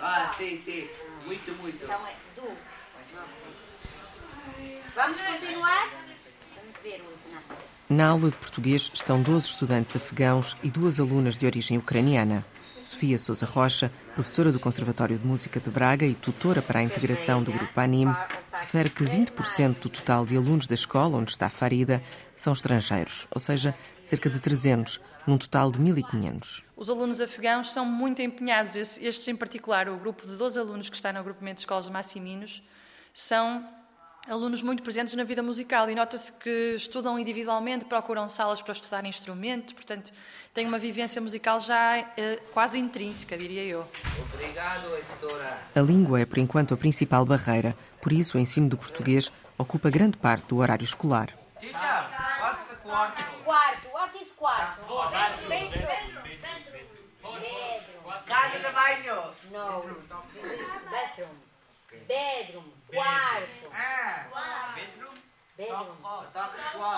Ah, 0.00 0.32
sim, 0.36 0.56
sim. 0.56 0.88
Muito, 1.24 1.52
muito. 1.54 1.84
Então 1.84 2.06
é 2.06 2.14
do. 2.34 2.48
Vamos 4.94 5.20
continuar? 5.20 5.88
Vamos 5.88 6.76
ver, 6.82 7.02
Usna. 7.12 7.38
Na 7.88 8.08
aula 8.08 8.30
de 8.30 8.36
português 8.36 8.90
estão 8.92 9.22
12 9.22 9.46
estudantes 9.46 9.94
afegãos 9.94 10.56
e 10.62 10.70
duas 10.70 10.98
alunas 10.98 11.38
de 11.38 11.46
origem 11.46 11.78
ucraniana. 11.78 12.44
Sofia 12.84 13.18
Sousa 13.18 13.46
Rocha, 13.46 13.92
professora 14.14 14.50
do 14.50 14.58
Conservatório 14.58 15.18
de 15.18 15.24
Música 15.24 15.60
de 15.60 15.70
Braga 15.70 16.04
e 16.04 16.14
tutora 16.14 16.60
para 16.60 16.80
a 16.80 16.82
integração 16.82 17.42
do 17.42 17.52
grupo 17.52 17.78
ANIM, 17.80 18.12
refere 18.52 18.90
que 18.90 19.04
20% 19.04 19.78
do 19.80 19.88
total 19.88 20.26
de 20.26 20.36
alunos 20.36 20.66
da 20.66 20.74
escola 20.74 21.16
onde 21.16 21.30
está 21.30 21.48
Farida 21.48 22.02
são 22.34 22.52
estrangeiros, 22.52 23.28
ou 23.30 23.40
seja, 23.40 23.74
cerca 24.02 24.28
de 24.28 24.40
300, 24.40 25.00
num 25.26 25.38
total 25.38 25.70
de 25.70 25.78
1.500. 25.78 26.62
Os 26.76 26.90
alunos 26.90 27.20
afegãos 27.20 27.70
são 27.70 27.84
muito 27.84 28.20
empenhados, 28.22 28.76
estes 28.76 29.26
em 29.28 29.36
particular, 29.36 29.88
o 29.88 29.96
grupo 29.96 30.26
de 30.26 30.36
12 30.36 30.58
alunos 30.58 30.90
que 30.90 30.96
está 30.96 31.12
no 31.12 31.20
agrupamento 31.20 31.56
de 31.56 31.60
escolas 31.62 31.88
Massiminos, 31.88 32.62
são 33.14 33.66
alunos 34.28 34.62
muito 34.62 34.82
presentes 34.82 35.14
na 35.14 35.24
vida 35.24 35.42
musical 35.42 35.90
e 35.90 35.94
nota-se 35.94 36.32
que 36.32 36.74
estudam 36.76 37.18
individualmente, 37.18 37.84
procuram 37.84 38.28
salas 38.28 38.62
para 38.62 38.72
estudar 38.72 39.04
instrumento, 39.04 39.74
portanto, 39.74 40.12
têm 40.54 40.66
uma 40.66 40.78
vivência 40.78 41.20
musical 41.20 41.58
já 41.58 41.98
eh, 41.98 42.40
quase 42.52 42.78
intrínseca, 42.78 43.36
diria 43.36 43.64
eu. 43.64 43.86
Obrigado, 44.32 44.96
Estora. 44.98 45.58
A 45.74 45.80
língua 45.80 46.20
é, 46.20 46.26
por 46.26 46.38
enquanto, 46.38 46.74
a 46.74 46.76
principal 46.76 47.24
barreira, 47.24 47.76
por 48.00 48.12
isso 48.12 48.38
o 48.38 48.40
ensino 48.40 48.68
do 48.68 48.78
português 48.78 49.32
ocupa 49.58 49.90
grande 49.90 50.16
parte 50.18 50.46
do 50.46 50.58
horário 50.58 50.84
escolar. 50.84 51.30
Teacher, 51.60 51.78
what's 52.40 52.66
the 52.68 53.31
what 54.42 54.60
is 54.60 54.84
quarto? 54.86 55.48
Bedroom. 55.48 55.86
Bedroom. 56.42 56.82
Casa 58.26 58.58
de 58.58 58.70
banho. 58.78 59.18
No. 59.52 59.66
Bedroom. 60.90 61.36
Bedroom. 62.08 62.68
Quarto. 62.92 63.66
Ah. 63.72 64.74
Bedroom? 64.74 65.16
Bedroom. 65.56 66.00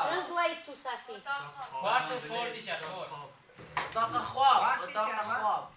Translate 0.08 0.60
to 0.64 0.72
Safi. 0.72 1.16
Quarto 1.80 2.14
for, 2.26 2.46
teacher, 2.52 2.78
for. 2.80 3.06
Toca? 3.92 4.18
Toca 4.18 4.20
qual? 4.32 5.72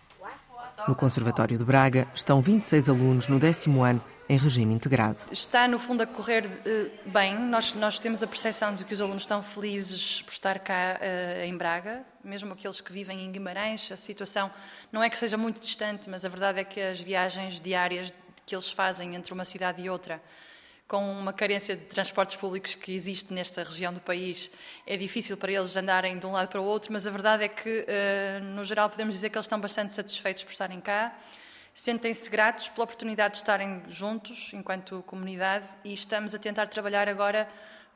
No 0.88 0.96
Conservatório 0.96 1.58
de 1.58 1.66
Braga 1.66 2.08
estão 2.14 2.42
26 2.42 2.90
alunos 2.90 3.28
no 3.28 3.38
décimo 3.38 3.84
ano 3.84 4.02
em 4.30 4.38
regime 4.38 4.74
integrado. 4.74 5.22
Está, 5.32 5.68
no 5.68 5.80
fundo, 5.80 6.04
a 6.04 6.06
correr 6.06 6.46
eh, 6.66 6.88
bem. 7.06 7.38
Nós, 7.40 7.74
nós 7.74 7.98
temos 7.98 8.22
a 8.22 8.28
percepção 8.28 8.76
de 8.76 8.84
que 8.84 8.94
os 8.94 9.00
alunos 9.00 9.24
estão 9.24 9.42
felizes 9.42 10.22
por 10.22 10.32
estar 10.32 10.60
cá 10.60 10.98
eh, 11.00 11.46
em 11.48 11.56
Braga, 11.56 12.04
mesmo 12.24 12.52
aqueles 12.54 12.82
que 12.82 12.92
vivem 12.92 13.24
em 13.24 13.32
Guimarães. 13.32 13.92
A 13.92 13.98
situação 13.98 14.52
não 14.92 15.02
é 15.02 15.10
que 15.10 15.18
seja 15.18 15.38
muito 15.38 15.62
distante, 15.62 16.10
mas 16.10 16.26
a 16.26 16.30
verdade 16.30 16.60
é 16.60 16.64
que 16.64 16.82
as 16.82 17.00
viagens 17.00 17.60
diárias 17.60 18.14
que 18.46 18.54
eles 18.54 18.70
fazem 18.70 19.16
entre 19.16 19.34
uma 19.34 19.46
cidade 19.46 19.82
e 19.82 19.90
outra, 19.90 20.22
com 20.88 21.12
uma 21.12 21.34
carência 21.34 21.76
de 21.76 21.84
transportes 21.84 22.38
públicos 22.38 22.76
que 22.76 22.94
existe 22.94 23.34
nesta 23.34 23.62
região 23.62 23.94
do 23.94 24.00
país, 24.00 24.50
é 24.86 24.96
difícil 24.96 25.36
para 25.36 25.52
eles 25.52 25.76
andarem 25.76 26.18
de 26.18 26.26
um 26.26 26.32
lado 26.32 26.48
para 26.48 26.62
o 26.62 26.64
outro, 26.64 26.94
mas 26.94 27.06
a 27.06 27.12
verdade 27.12 27.44
é 27.44 27.48
que, 27.50 27.86
eh, 27.88 28.40
no 28.42 28.64
geral, 28.64 28.90
podemos 28.90 29.16
dizer 29.16 29.30
que 29.30 29.38
eles 29.38 29.46
estão 29.46 29.60
bastante 29.60 29.94
satisfeitos 29.94 30.44
por 30.44 30.52
estarem 30.52 30.80
cá. 30.80 31.18
Sentem-se 31.78 32.28
gratos 32.28 32.70
pela 32.70 32.86
oportunidade 32.86 33.34
de 33.34 33.38
estarem 33.38 33.84
juntos 33.88 34.50
enquanto 34.52 35.04
comunidade 35.06 35.68
e 35.86 35.94
estamos 35.94 36.34
a 36.34 36.40
tentar 36.40 36.66
trabalhar 36.66 37.08
agora 37.08 37.48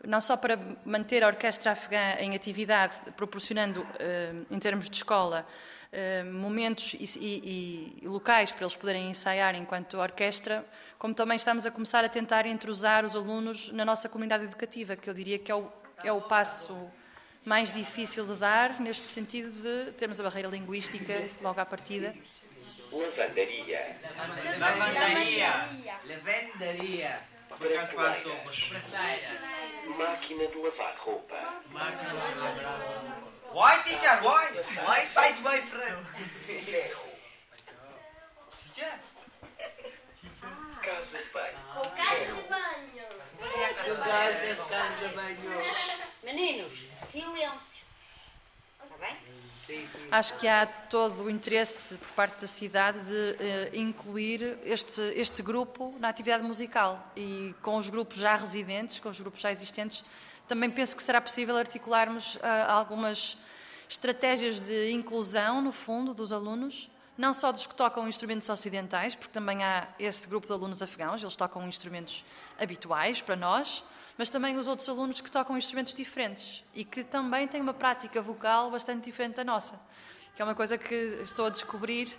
não 0.08 0.22
só 0.22 0.38
para 0.38 0.56
manter 0.86 1.24
a 1.24 1.28
orquestra 1.28 1.72
afegã 1.72 2.14
em 2.20 2.36
atividade, 2.36 2.94
proporcionando, 3.18 3.84
eh, 3.98 4.34
em 4.52 4.60
termos 4.60 4.88
de 4.88 4.98
escola, 4.98 5.48
eh, 5.92 6.22
momentos 6.22 6.96
e, 7.00 8.04
locais 8.04 8.52
para 8.52 8.66
eles 8.66 8.76
poderem 8.76 9.10
ensaiar 9.10 9.56
enquanto 9.56 9.98
orquestra, 9.98 10.64
como 11.00 11.16
também 11.16 11.36
estamos 11.36 11.66
a 11.66 11.72
começar 11.72 12.06
a 12.06 12.10
tentar 12.10 12.46
entrosar 12.46 13.04
os 13.04 13.16
alunos 13.16 13.72
na 13.72 13.84
nossa 13.84 14.08
comunidade 14.08 14.44
educativa, 14.44 14.96
que 14.96 15.10
eu 15.10 15.14
diria 15.16 15.40
que 15.40 15.52
é 15.52 15.56
o, 15.56 15.68
é 16.04 16.12
o 16.12 16.22
passo 16.22 16.78
mais 17.44 17.74
difícil 17.74 18.28
de 18.28 18.36
dar, 18.36 18.80
neste 18.80 19.08
sentido 19.08 19.52
de 19.60 19.92
termos 19.94 20.20
a 20.20 20.24
barreira 20.24 20.50
linguística 20.50 21.16
logo 21.42 21.60
à 21.60 21.66
partida. 21.66 22.14
Lavandaria. 22.92 23.96
Lavandaria. 24.60 25.70
Lavandaria. 26.06 27.22
Prateleiras. 27.60 28.72
Máquina 29.98 30.48
de 30.48 30.58
lavar 30.58 30.96
roupa. 30.98 31.40
Why, 33.54 33.84
teacher? 33.84 34.20
Why? 34.22 34.50
Why 34.86 35.06
fight 35.06 35.42
my 35.44 35.62
friend? 35.62 36.06
Ferro. 36.46 37.10
Teacher? 38.64 38.94
Casa 40.82 41.18
de 41.18 41.24
banho. 41.34 41.58
Tu 43.86 43.96
gostas 43.96 44.58
de 44.58 44.64
casa 44.70 44.96
de 45.00 45.08
banho? 45.16 45.52
Meninos, 46.24 46.74
silêncio. 47.06 47.82
Está 48.84 48.98
bem? 49.00 49.16
Sim, 49.16 49.52
sim. 49.60 49.61
Acho 50.12 50.34
que 50.38 50.48
há 50.48 50.66
todo 50.66 51.24
o 51.24 51.30
interesse 51.30 51.96
por 51.96 52.10
parte 52.10 52.42
da 52.42 52.48
cidade 52.48 53.00
de 53.00 53.36
eh, 53.40 53.72
incluir 53.74 54.58
este, 54.64 55.02
este 55.16 55.42
grupo 55.42 55.96
na 56.00 56.10
atividade 56.10 56.44
musical. 56.44 57.12
E 57.16 57.56
com 57.62 57.78
os 57.78 57.90
grupos 57.90 58.18
já 58.18 58.36
residentes, 58.36 59.00
com 59.00 59.10
os 59.10 59.20
grupos 59.20 59.42
já 59.42 59.52
existentes, 59.52 60.04
também 60.48 60.70
penso 60.70 60.96
que 60.98 61.04
será 61.04 61.22
possível 61.22 61.56
articularmos 61.56 62.38
ah, 62.42 62.74
algumas 62.74 63.38
estratégias 63.88 64.60
de 64.60 64.92
inclusão, 64.92 65.62
no 65.62 65.72
fundo, 65.72 66.14
dos 66.14 66.34
alunos, 66.34 66.90
não 67.18 67.34
só 67.34 67.52
dos 67.52 67.68
que 67.68 67.76
tocam 67.76 68.08
instrumentos 68.08 68.50
ocidentais, 68.50 69.16
porque 69.16 69.34
também 69.34 69.64
há 69.64 69.88
esse 70.00 70.28
grupo 70.28 70.48
de 70.48 70.54
alunos 70.54 70.82
afegãos, 70.82 71.22
eles 71.22 71.36
tocam 71.36 71.68
instrumentos 71.68 72.26
habituais 72.60 73.22
para 73.22 73.36
nós, 73.36 73.84
mas 74.18 74.30
também 74.30 74.58
os 74.58 74.68
outros 74.68 74.88
alunos 74.90 75.22
que 75.22 75.32
tocam 75.32 75.58
instrumentos 75.58 75.94
diferentes 75.94 76.64
e 76.74 76.84
que 76.84 77.04
também 77.04 77.48
têm 77.48 77.62
uma 77.62 77.74
prática 77.74 78.22
vocal 78.22 78.72
bastante 78.72 79.06
diferente 79.06 79.36
da 79.36 79.44
nossa, 79.44 79.80
que 80.34 80.42
é 80.42 80.46
uma 80.46 80.56
coisa 80.56 80.78
que 80.78 80.96
estou 81.24 81.46
a 81.46 81.50
descobrir 81.50 82.10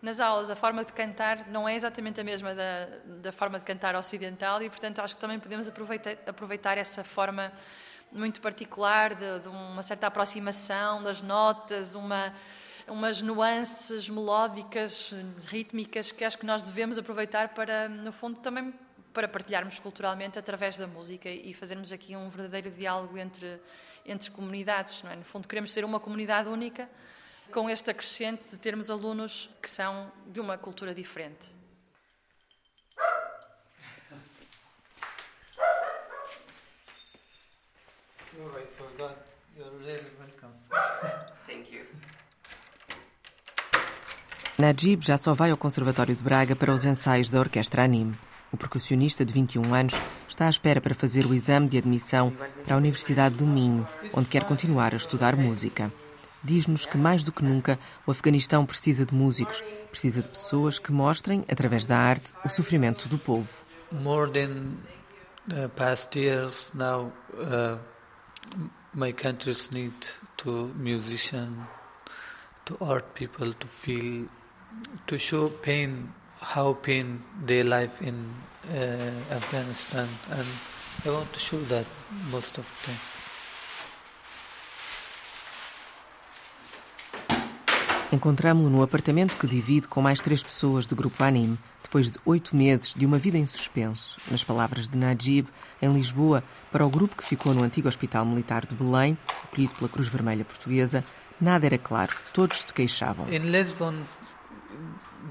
nas 0.00 0.20
aulas. 0.20 0.50
A 0.50 0.56
forma 0.56 0.84
de 0.84 0.92
cantar 0.92 1.48
não 1.48 1.68
é 1.68 1.74
exatamente 1.74 2.20
a 2.20 2.24
mesma 2.24 2.54
da, 2.54 2.86
da 3.04 3.32
forma 3.32 3.58
de 3.58 3.64
cantar 3.64 3.96
ocidental 3.96 4.62
e, 4.62 4.70
portanto, 4.70 5.00
acho 5.00 5.14
que 5.14 5.20
também 5.20 5.38
podemos 5.38 5.66
aproveitar, 5.68 6.16
aproveitar 6.26 6.78
essa 6.78 7.02
forma 7.02 7.52
muito 8.10 8.40
particular 8.40 9.14
de, 9.14 9.40
de 9.40 9.48
uma 9.48 9.82
certa 9.82 10.06
aproximação 10.06 11.02
das 11.02 11.20
notas, 11.20 11.94
uma 11.94 12.32
umas 12.90 13.20
nuances 13.20 14.08
melódicas, 14.08 15.12
rítmicas 15.46 16.10
que 16.10 16.24
acho 16.24 16.38
que 16.38 16.46
nós 16.46 16.62
devemos 16.62 16.98
aproveitar 16.98 17.50
para, 17.50 17.88
no 17.88 18.12
fundo, 18.12 18.40
também 18.40 18.72
para 19.18 19.26
partilharmos 19.26 19.80
culturalmente 19.80 20.38
através 20.38 20.78
da 20.78 20.86
música 20.86 21.28
e 21.28 21.52
fazermos 21.52 21.90
aqui 21.90 22.14
um 22.14 22.30
verdadeiro 22.30 22.70
diálogo 22.70 23.18
entre, 23.18 23.60
entre 24.06 24.30
comunidades. 24.30 25.02
Não 25.02 25.10
é? 25.10 25.16
No 25.16 25.24
fundo, 25.24 25.48
queremos 25.48 25.72
ser 25.72 25.84
uma 25.84 25.98
comunidade 25.98 26.48
única 26.48 26.88
com 27.52 27.68
este 27.68 27.90
acrescente 27.90 28.48
de 28.48 28.56
termos 28.56 28.92
alunos 28.92 29.50
que 29.60 29.68
são 29.68 30.12
de 30.28 30.38
uma 30.38 30.56
cultura 30.56 30.94
diferente. 30.94 31.48
I 38.36 38.66
forgot. 38.76 39.16
You're 39.56 39.68
really 39.84 40.12
welcome. 40.20 40.54
Thank 41.44 41.74
you. 41.74 41.86
Najib 44.56 45.04
já 45.04 45.18
só 45.18 45.34
vai 45.34 45.50
ao 45.50 45.56
Conservatório 45.56 46.14
de 46.14 46.22
Braga 46.22 46.54
para 46.54 46.72
os 46.72 46.84
ensaios 46.84 47.30
da 47.30 47.40
Orquestra 47.40 47.82
Anime. 47.82 48.16
O 48.50 48.56
percussionista 48.56 49.24
de 49.24 49.34
21 49.34 49.74
anos 49.74 49.94
está 50.26 50.46
à 50.46 50.50
espera 50.50 50.80
para 50.80 50.94
fazer 50.94 51.26
o 51.26 51.34
exame 51.34 51.68
de 51.68 51.76
admissão 51.76 52.32
para 52.64 52.74
a 52.74 52.78
Universidade 52.78 53.34
do 53.34 53.46
Minho, 53.46 53.86
onde 54.12 54.28
quer 54.28 54.44
continuar 54.44 54.94
a 54.94 54.96
estudar 54.96 55.36
música. 55.36 55.92
Diz-nos 56.42 56.86
que 56.86 56.96
mais 56.96 57.24
do 57.24 57.32
que 57.32 57.44
nunca 57.44 57.78
o 58.06 58.10
Afeganistão 58.10 58.64
precisa 58.64 59.04
de 59.04 59.14
músicos, 59.14 59.62
precisa 59.90 60.22
de 60.22 60.28
pessoas 60.28 60.78
que 60.78 60.92
mostrem, 60.92 61.44
através 61.50 61.84
da 61.84 61.98
arte, 61.98 62.32
o 62.44 62.48
sofrimento 62.48 63.08
do 63.08 63.18
povo. 63.18 63.64
More 63.90 64.30
than 64.30 64.76
the 65.48 65.68
past 65.68 66.16
years 66.18 66.72
now, 66.74 67.12
uh, 67.34 67.78
my 68.94 69.12
countries 69.12 69.70
need 69.70 69.94
to 70.38 70.72
musician, 70.76 71.66
to 72.64 72.76
art 72.80 73.04
people 73.14 73.52
to 73.52 73.66
feel, 73.66 74.26
to 75.06 75.18
show 75.18 75.50
pain, 75.50 76.08
how 76.40 76.74
pain 76.74 77.20
they 77.46 77.62
live 77.62 77.92
in 78.00 78.14
uh, 78.70 79.34
Afghanistan, 79.34 80.08
and 80.30 80.46
I 81.04 81.10
want 81.10 81.32
to 81.32 81.38
show 81.38 81.58
that 81.68 81.86
most 82.30 82.58
of 82.58 82.66
the 82.66 82.86
time. 82.86 83.18
Encontramo-lo 88.10 88.70
no 88.70 88.82
apartamento 88.82 89.36
que 89.36 89.46
divide 89.46 89.86
com 89.86 90.00
mais 90.00 90.22
três 90.22 90.42
pessoas 90.42 90.86
do 90.86 90.96
grupo 90.96 91.22
Anime, 91.22 91.58
depois 91.82 92.10
de 92.10 92.18
oito 92.24 92.56
meses 92.56 92.94
de 92.94 93.04
uma 93.04 93.18
vida 93.18 93.36
em 93.36 93.44
suspenso. 93.44 94.18
Nas 94.30 94.42
palavras 94.42 94.88
de 94.88 94.96
Najib, 94.96 95.46
em 95.82 95.92
Lisboa, 95.92 96.42
para 96.72 96.86
o 96.86 96.90
grupo 96.90 97.16
que 97.16 97.24
ficou 97.24 97.52
no 97.52 97.62
antigo 97.62 97.86
Hospital 97.86 98.24
Militar 98.24 98.64
de 98.64 98.74
Belém, 98.74 99.16
acolhido 99.44 99.74
pela 99.74 99.90
Cruz 99.90 100.08
Vermelha 100.08 100.42
Portuguesa, 100.42 101.04
nada 101.38 101.66
era 101.66 101.76
claro, 101.76 102.16
todos 102.32 102.62
se 102.62 102.72
queixavam. 102.72 103.26
In 103.30 103.50
Lisbon, 103.50 103.94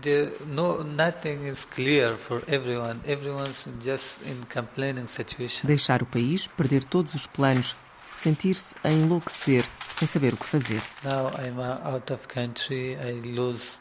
there 0.01 0.32
no 0.46 0.82
nothing 0.84 1.48
is 1.48 1.66
clear 1.66 2.16
for 2.18 2.44
everyone. 2.48 3.01
Everyone's 3.06 3.68
just 3.82 4.22
in 4.24 4.44
complaining 4.50 5.08
situation. 5.08 5.68
Deixar 5.68 6.01
o 6.01 6.06
país, 6.06 6.48
perder 6.48 6.84
todos 6.84 7.16
os 7.16 7.27
planos, 7.27 7.75
sentir-se 8.13 8.75
a 8.84 8.92
enlouquecer, 8.92 9.66
sem 9.96 10.08
saber 10.08 10.34
o 10.34 10.38
que 10.38 10.46
fazer. 10.46 10.82
Now 11.04 11.30
I'm 11.38 11.60
out 11.60 12.12
of 12.12 12.27
country. 12.27 12.98
I 12.98 13.13
lose 13.13 13.80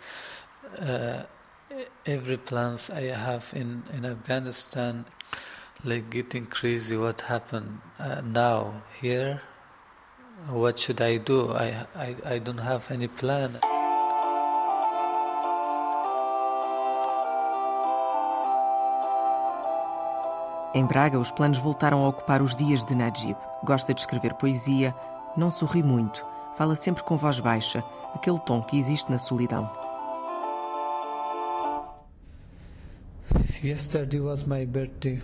uh, 0.78 1.24
every 2.04 2.38
plans 2.38 2.90
I 2.90 3.12
have 3.12 3.54
in 3.54 3.82
in 3.92 4.04
Afghanistan. 4.04 5.04
Like 5.84 6.08
getting 6.10 6.46
crazy. 6.46 6.96
What 6.96 7.20
happened 7.20 7.80
uh, 7.98 8.22
now 8.22 8.82
here? 9.00 9.42
What 10.48 10.78
should 10.78 11.00
I 11.02 11.18
do? 11.18 11.52
I, 11.52 11.86
I 11.94 12.16
I 12.24 12.38
don't 12.38 12.60
have 12.60 12.90
any 12.90 13.08
plan. 13.08 13.60
Em 20.76 20.84
Braga, 20.84 21.18
os 21.18 21.30
planos 21.30 21.56
voltaram 21.56 22.04
a 22.04 22.08
ocupar 22.10 22.42
os 22.42 22.54
dias 22.54 22.84
de 22.84 22.94
Najib. 22.94 23.34
Gosta 23.64 23.94
de 23.94 24.00
escrever 24.02 24.34
poesia, 24.34 24.94
não 25.34 25.50
sorri 25.50 25.82
muito, 25.82 26.22
fala 26.54 26.74
sempre 26.74 27.02
com 27.02 27.16
voz 27.16 27.40
baixa, 27.40 27.82
aquele 28.12 28.38
tom 28.40 28.60
que 28.60 28.78
existe 28.78 29.10
na 29.10 29.18
solidão. 29.18 29.72
Yesterday 33.64 34.20
was 34.20 34.44
my 34.44 34.66
birthday. 34.66 35.22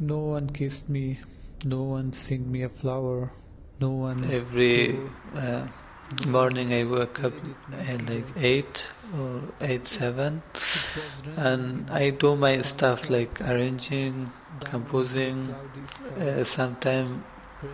No 0.00 0.32
one 0.32 0.48
kissed 0.48 0.90
me. 0.90 1.20
No 1.64 1.92
one 1.92 2.12
sent 2.12 2.48
me 2.48 2.64
a 2.64 2.68
flower. 2.68 3.30
No 3.78 4.02
one. 4.02 4.34
Every 4.34 4.98
uh, 5.32 5.64
morning 6.26 6.72
I 6.72 6.84
wake 6.84 7.24
up 7.24 7.32
at 7.88 8.08
like 8.08 8.26
eight 8.36 8.92
or 9.18 9.42
eight 9.60 9.86
seven, 9.86 10.42
and 11.36 11.90
I 11.90 12.10
do 12.10 12.36
my 12.36 12.60
stuff 12.62 13.08
like 13.10 13.40
arranging, 13.40 14.30
composing. 14.64 15.54
Uh, 16.20 16.44
sometime 16.44 17.24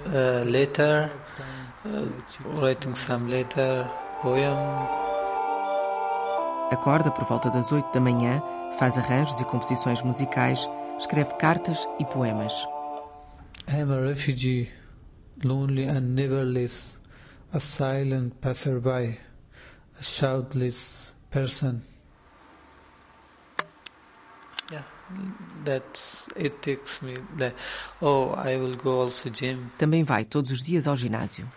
uh, 0.07 0.43
later, 0.45 1.11
uh, 1.85 2.07
writing 2.61 2.95
some 2.95 3.28
later 3.28 3.88
poem. 4.23 4.57
Acorda 6.71 7.11
por 7.11 7.25
volta 7.25 7.49
das 7.50 7.71
8 7.71 7.93
da 7.93 8.00
manhã, 8.00 8.43
faz 8.78 8.99
arranjos 8.99 9.40
e 9.40 9.45
composições 9.45 10.02
musicais, 10.02 10.69
escreve 10.99 11.35
cartas 11.35 11.87
e 12.00 12.05
poemas. 12.05 12.52
I 13.69 13.81
am 13.83 13.93
a 13.93 14.00
refugee, 14.00 14.69
lonely 15.45 15.88
and 15.88 16.14
neverless, 16.14 16.99
a 17.53 17.61
silent 17.61 18.41
passerby, 18.41 19.19
a 19.99 20.03
shoutless 20.03 21.15
person. 21.31 21.83
Yeah, 24.71 24.83
that's 25.65 26.29
it 26.37 26.61
takes 26.61 27.02
me 27.02 27.15
that. 27.39 27.54
Oh, 28.02 28.30
I 28.30 28.56
will 28.56 28.76
go 28.76 29.02
also 29.02 29.30
gym. 29.30 29.71
Também 29.78 30.04
vai 30.04 30.25
todos 30.25 30.50
os 30.50 30.63
dias 30.63 30.87
ao 30.87 30.97
ginásio. 30.97 31.49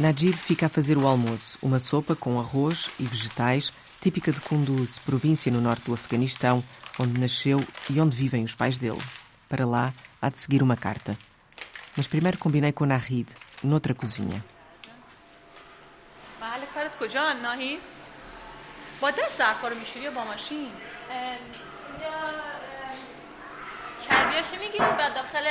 Najib 0.00 0.36
fica 0.36 0.66
a 0.66 0.68
fazer 0.68 0.96
o 0.96 1.06
almoço, 1.06 1.58
uma 1.62 1.78
sopa 1.78 2.16
com 2.16 2.40
arroz 2.40 2.90
e 2.98 3.04
vegetais, 3.04 3.72
típica 4.00 4.32
de 4.32 4.40
Kunduz, 4.40 4.98
província 4.98 5.52
no 5.52 5.60
norte 5.60 5.84
do 5.84 5.94
Afeganistão, 5.94 6.64
onde 7.01 7.19
nasceu 7.19 7.59
e 7.89 7.99
onde 8.01 8.15
vivem 8.15 8.43
os 8.43 8.55
pais 8.55 8.77
dele. 8.77 9.01
Para 9.49 9.65
lá, 9.65 9.93
há 10.21 10.29
de 10.29 10.37
seguir 10.37 10.61
uma 10.63 10.75
carta. 10.75 11.17
Mas 11.95 12.07
primeiro 12.07 12.37
combinei 12.37 12.71
com 12.71 12.85
Nahid, 12.85 13.33
noutra 13.63 13.93
cozinha. 13.93 14.41
محل 16.41 16.65
کارت 16.73 16.95
کجا 16.99 17.33
ناهی؟ 17.33 17.77
با 19.01 19.11
دست 19.11 19.37
ظرفا 19.37 19.67
رو 19.67 19.75
میشوری 19.75 20.05
یا 20.05 20.11
با 20.11 20.23
ماشین؟ 20.23 20.71
اینجا 21.89 22.13
چربیاشو 24.07 24.55
میگیری 24.59 24.77
بعد 24.99 25.13
داخل 25.15 25.47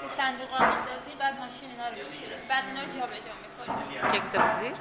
این 0.00 0.08
صندوق 0.16 0.50
ها 0.50 0.58
میندازی 0.70 1.12
بعد 1.20 1.38
ماشین 1.38 1.70
اینا 1.70 1.88
رو 1.88 1.94
میشوره 2.06 2.36
بعد 2.48 2.64
اینا 2.68 2.80
رو 2.82 2.90
جابجا 2.92 3.32
میکنی 3.42 3.98
O 3.98 4.12
que 4.12 4.76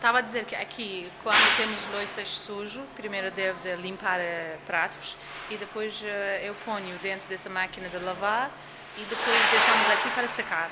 Estava 0.00 0.16
a 0.16 0.20
dizer 0.22 0.46
que 0.46 0.56
aqui, 0.56 1.12
quando 1.22 1.56
temos 1.58 1.78
louças 1.92 2.26
sujo, 2.26 2.80
primeiro 2.96 3.30
deve 3.32 3.76
limpar 3.82 4.18
eh, 4.18 4.56
pratos 4.66 5.14
e 5.50 5.58
depois 5.58 6.00
eh, 6.02 6.40
eu 6.42 6.54
ponho 6.64 6.96
dentro 7.02 7.28
dessa 7.28 7.50
máquina 7.50 7.86
de 7.86 7.98
lavar 7.98 8.50
e 8.96 9.02
depois 9.02 9.50
deixamos 9.50 9.90
aqui 9.92 10.08
para 10.14 10.26
secar. 10.26 10.70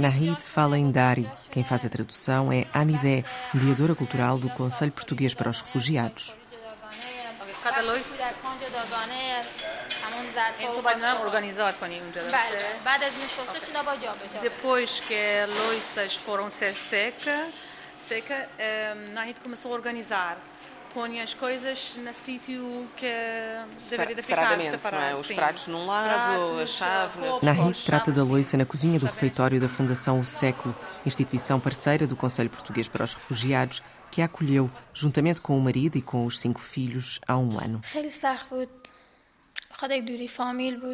Nahid 0.00 0.42
fala 0.42 0.76
em 0.76 0.90
Dari. 0.90 1.30
Quem 1.52 1.62
faz 1.62 1.86
a 1.86 1.88
tradução 1.88 2.52
é 2.52 2.66
Amidé, 2.74 3.22
mediadora 3.54 3.94
cultural 3.94 4.38
do 4.38 4.50
Conselho 4.50 4.90
Português 4.90 5.34
para 5.34 5.48
os 5.48 5.60
Refugiados. 5.60 6.36
Cada 7.62 7.80
louça 7.82 8.34
ظرفا 10.39 10.63
Então 10.63 10.79
و 10.79 10.81
vai 10.81 10.95
não 10.95 11.01
قاشقا. 11.15 11.25
organizar 11.25 11.73
com 11.79 11.85
nenhum 11.85 12.11
بله 12.11 12.65
بعد 12.85 13.03
از 13.03 13.13
این 13.19 13.27
شسته 13.27 13.67
اینا 13.67 13.83
با 13.83 13.95
جابجا 13.95 14.41
Depois 14.49 14.99
que 15.07 15.19
as 15.43 15.49
louças 15.59 16.15
foram 16.15 16.49
ser 16.49 16.73
seca, 16.73 17.37
seca, 17.99 18.37
eh, 18.59 18.93
Nahid 19.15 19.39
começou 19.45 19.71
a 19.71 19.75
organizar. 19.75 20.37
Põe 20.93 21.19
as 21.27 21.33
coisas 21.33 21.77
no 22.05 22.13
sítio 22.13 22.87
que 22.95 23.13
deveria 23.89 24.15
de 24.15 24.21
ficar 24.21 24.35
separadamente, 24.35 24.71
separado. 24.71 25.03
não 25.03 25.09
é? 25.09 25.13
Os 25.21 25.27
sim. 25.27 25.35
pratos 25.35 25.67
num 25.67 25.85
lado, 25.85 26.07
Pratos, 26.09 26.61
as 26.61 26.69
chávenas. 26.69 27.29
roupas, 27.31 27.43
Nahid 27.49 27.77
trata 27.89 28.11
da 28.11 28.15
chávenas, 28.15 28.29
loiça 28.31 28.55
na 28.61 28.65
cozinha 28.65 28.97
do 28.99 29.05
refeitório 29.05 29.59
da 29.59 29.67
Fundação 29.77 30.15
O 30.21 30.25
Século, 30.25 30.73
instituição 31.05 31.59
parceira 31.59 32.07
do 32.07 32.15
Conselho 32.15 32.49
Português 32.49 32.87
para 32.87 33.03
os 33.03 33.13
Refugiados, 33.13 33.83
que 34.11 34.21
a 34.21 34.25
acolheu, 34.25 34.71
juntamente 34.93 35.41
com 35.41 35.57
o 35.57 35.61
marido 35.61 35.97
e 35.97 36.01
com 36.01 36.25
os 36.25 36.39
cinco 36.39 36.61
filhos, 36.61 37.19
há 37.27 37.35
um 37.37 37.59
ano. 37.65 37.81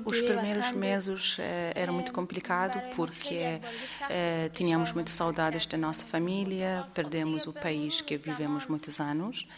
Os 0.05 0.21
primeiros 0.21 0.71
meses 0.73 1.39
eh, 1.41 1.73
era 1.75 1.91
muito 1.91 2.13
complicado 2.13 2.81
porque 2.95 3.61
eh, 4.09 4.51
tínhamos 4.53 4.93
muitas 4.93 5.15
saudades 5.15 5.67
da 5.67 5.79
nossa 5.79 6.05
família, 6.05 6.87
perdemos 6.95 7.47
o 7.47 7.53
país 7.53 8.01
que 8.01 8.17
vivemos 8.17 8.67
muitos 8.67 9.01
anos 9.01 9.49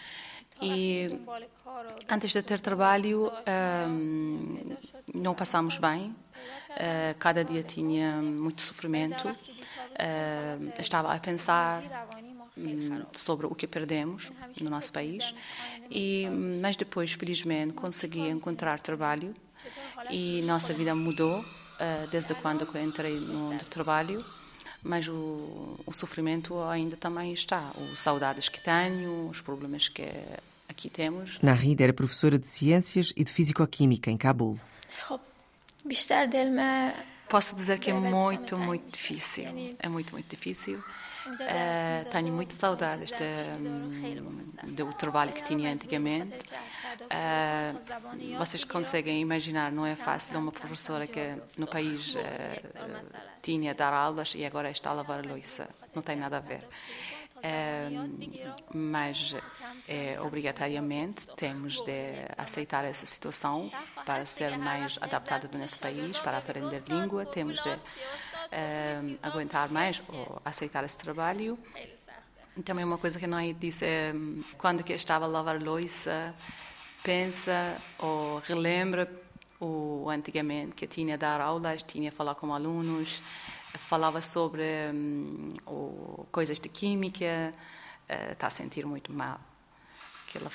e 0.62 1.08
antes 2.08 2.32
de 2.32 2.42
ter 2.42 2.60
trabalho 2.60 3.30
ehm, 3.44 4.76
não 5.12 5.34
passamos 5.34 5.78
bem. 5.78 6.14
Eh, 6.76 7.14
cada 7.18 7.44
dia 7.44 7.62
tinha 7.62 8.22
muito 8.22 8.62
sofrimento. 8.62 9.28
Uh, 9.98 10.80
estava 10.80 11.12
a 11.12 11.18
pensar 11.18 11.82
sobre 13.14 13.46
o 13.46 13.54
que 13.54 13.66
perdemos 13.66 14.32
no 14.60 14.70
nosso 14.70 14.92
país. 14.92 15.34
E 15.90 16.28
mas 16.60 16.76
depois, 16.76 17.12
felizmente, 17.12 17.74
consegui 17.74 18.28
encontrar 18.28 18.80
trabalho 18.80 19.32
e 20.10 20.42
nossa 20.42 20.72
vida 20.72 20.94
mudou 20.94 21.44
eh, 21.78 22.06
desde 22.10 22.34
quando 22.34 22.68
eu 22.72 22.82
entrei 22.82 23.20
no 23.20 23.50
mundo 23.50 23.64
trabalho. 23.64 24.18
Mas 24.82 25.08
o, 25.08 25.80
o 25.84 25.92
sofrimento 25.92 26.62
ainda 26.62 26.96
também 26.96 27.32
está, 27.32 27.72
os 27.90 27.98
saudades 27.98 28.48
que 28.48 28.60
tenho, 28.60 29.28
os 29.28 29.40
problemas 29.40 29.88
que 29.88 30.08
aqui 30.68 30.88
temos. 30.88 31.40
Narid 31.42 31.82
era 31.82 31.92
professora 31.92 32.38
de 32.38 32.46
ciências 32.46 33.12
e 33.16 33.24
de 33.24 33.32
físico-química 33.32 34.10
em 34.10 34.16
Cabul. 34.16 34.58
Posso 37.28 37.54
dizer 37.54 37.78
que 37.78 37.90
é 37.90 37.94
muito, 37.94 38.56
muito 38.56 38.90
difícil. 38.90 39.76
É 39.78 39.88
muito, 39.88 40.12
muito 40.12 40.28
difícil. 40.28 40.82
Eh, 41.40 42.04
tenho 42.10 42.32
muitas 42.32 42.56
saudades 42.56 43.10
de, 43.10 43.24
hum, 43.60 44.74
do 44.74 44.92
trabalho 44.92 45.32
que 45.32 45.42
tinha 45.42 45.72
antigamente. 45.72 46.38
Eh, 47.10 47.74
vocês 48.38 48.64
conseguem 48.64 49.20
imaginar, 49.20 49.70
não 49.70 49.84
é 49.84 49.94
fácil 49.94 50.38
uma 50.38 50.52
professora 50.52 51.06
que 51.06 51.34
no 51.56 51.66
país 51.66 52.16
eh, 52.16 52.62
tinha 53.42 53.74
dar 53.74 53.92
aulas 53.92 54.34
e 54.34 54.44
agora 54.44 54.70
está 54.70 54.90
a 54.90 54.94
lavar 54.94 55.20
a 55.20 55.28
louça. 55.28 55.68
Não 55.94 56.02
tem 56.02 56.16
nada 56.16 56.38
a 56.38 56.40
ver. 56.40 56.64
Eh, 57.42 57.88
mas 58.74 59.34
é, 59.86 60.20
obrigatoriamente 60.20 61.26
temos 61.36 61.80
de 61.82 62.26
aceitar 62.36 62.84
essa 62.84 63.06
situação 63.06 63.70
para 64.04 64.24
ser 64.26 64.58
mais 64.58 64.98
adaptado 65.00 65.48
nesse 65.56 65.78
país, 65.78 66.18
para 66.20 66.38
aprender 66.38 66.82
língua, 66.88 67.24
temos 67.24 67.62
de 67.62 67.78
eh, 68.50 69.00
aguentar 69.22 69.70
mais 69.70 70.02
ou 70.08 70.40
aceitar 70.44 70.84
esse 70.84 70.96
trabalho. 70.96 71.58
Também 72.64 72.84
uma 72.84 72.98
coisa 72.98 73.18
que 73.18 73.26
não 73.26 73.38
disse 73.52 73.84
é 73.84 74.12
quando 74.56 74.82
que 74.82 74.92
estava 74.92 75.24
a 75.24 75.28
lavar 75.28 75.62
louça, 75.62 76.34
pensa 77.02 77.80
ou 77.98 78.38
relembra 78.40 79.08
o 79.60 80.08
antigamente 80.08 80.74
que 80.74 80.86
tinha 80.86 81.16
dar 81.18 81.40
aulas, 81.40 81.82
tinha 81.82 82.10
falar 82.12 82.34
com 82.34 82.52
alunos, 82.52 83.22
falava 83.76 84.20
sobre 84.20 84.62
hum, 84.92 85.48
o, 85.66 86.26
coisas 86.30 86.58
de 86.58 86.68
química, 86.68 87.52
eh, 88.08 88.32
está 88.32 88.46
a 88.46 88.50
sentir 88.50 88.86
muito 88.86 89.12
mal. 89.12 89.40
Que 90.28 90.36
ela, 90.36 90.50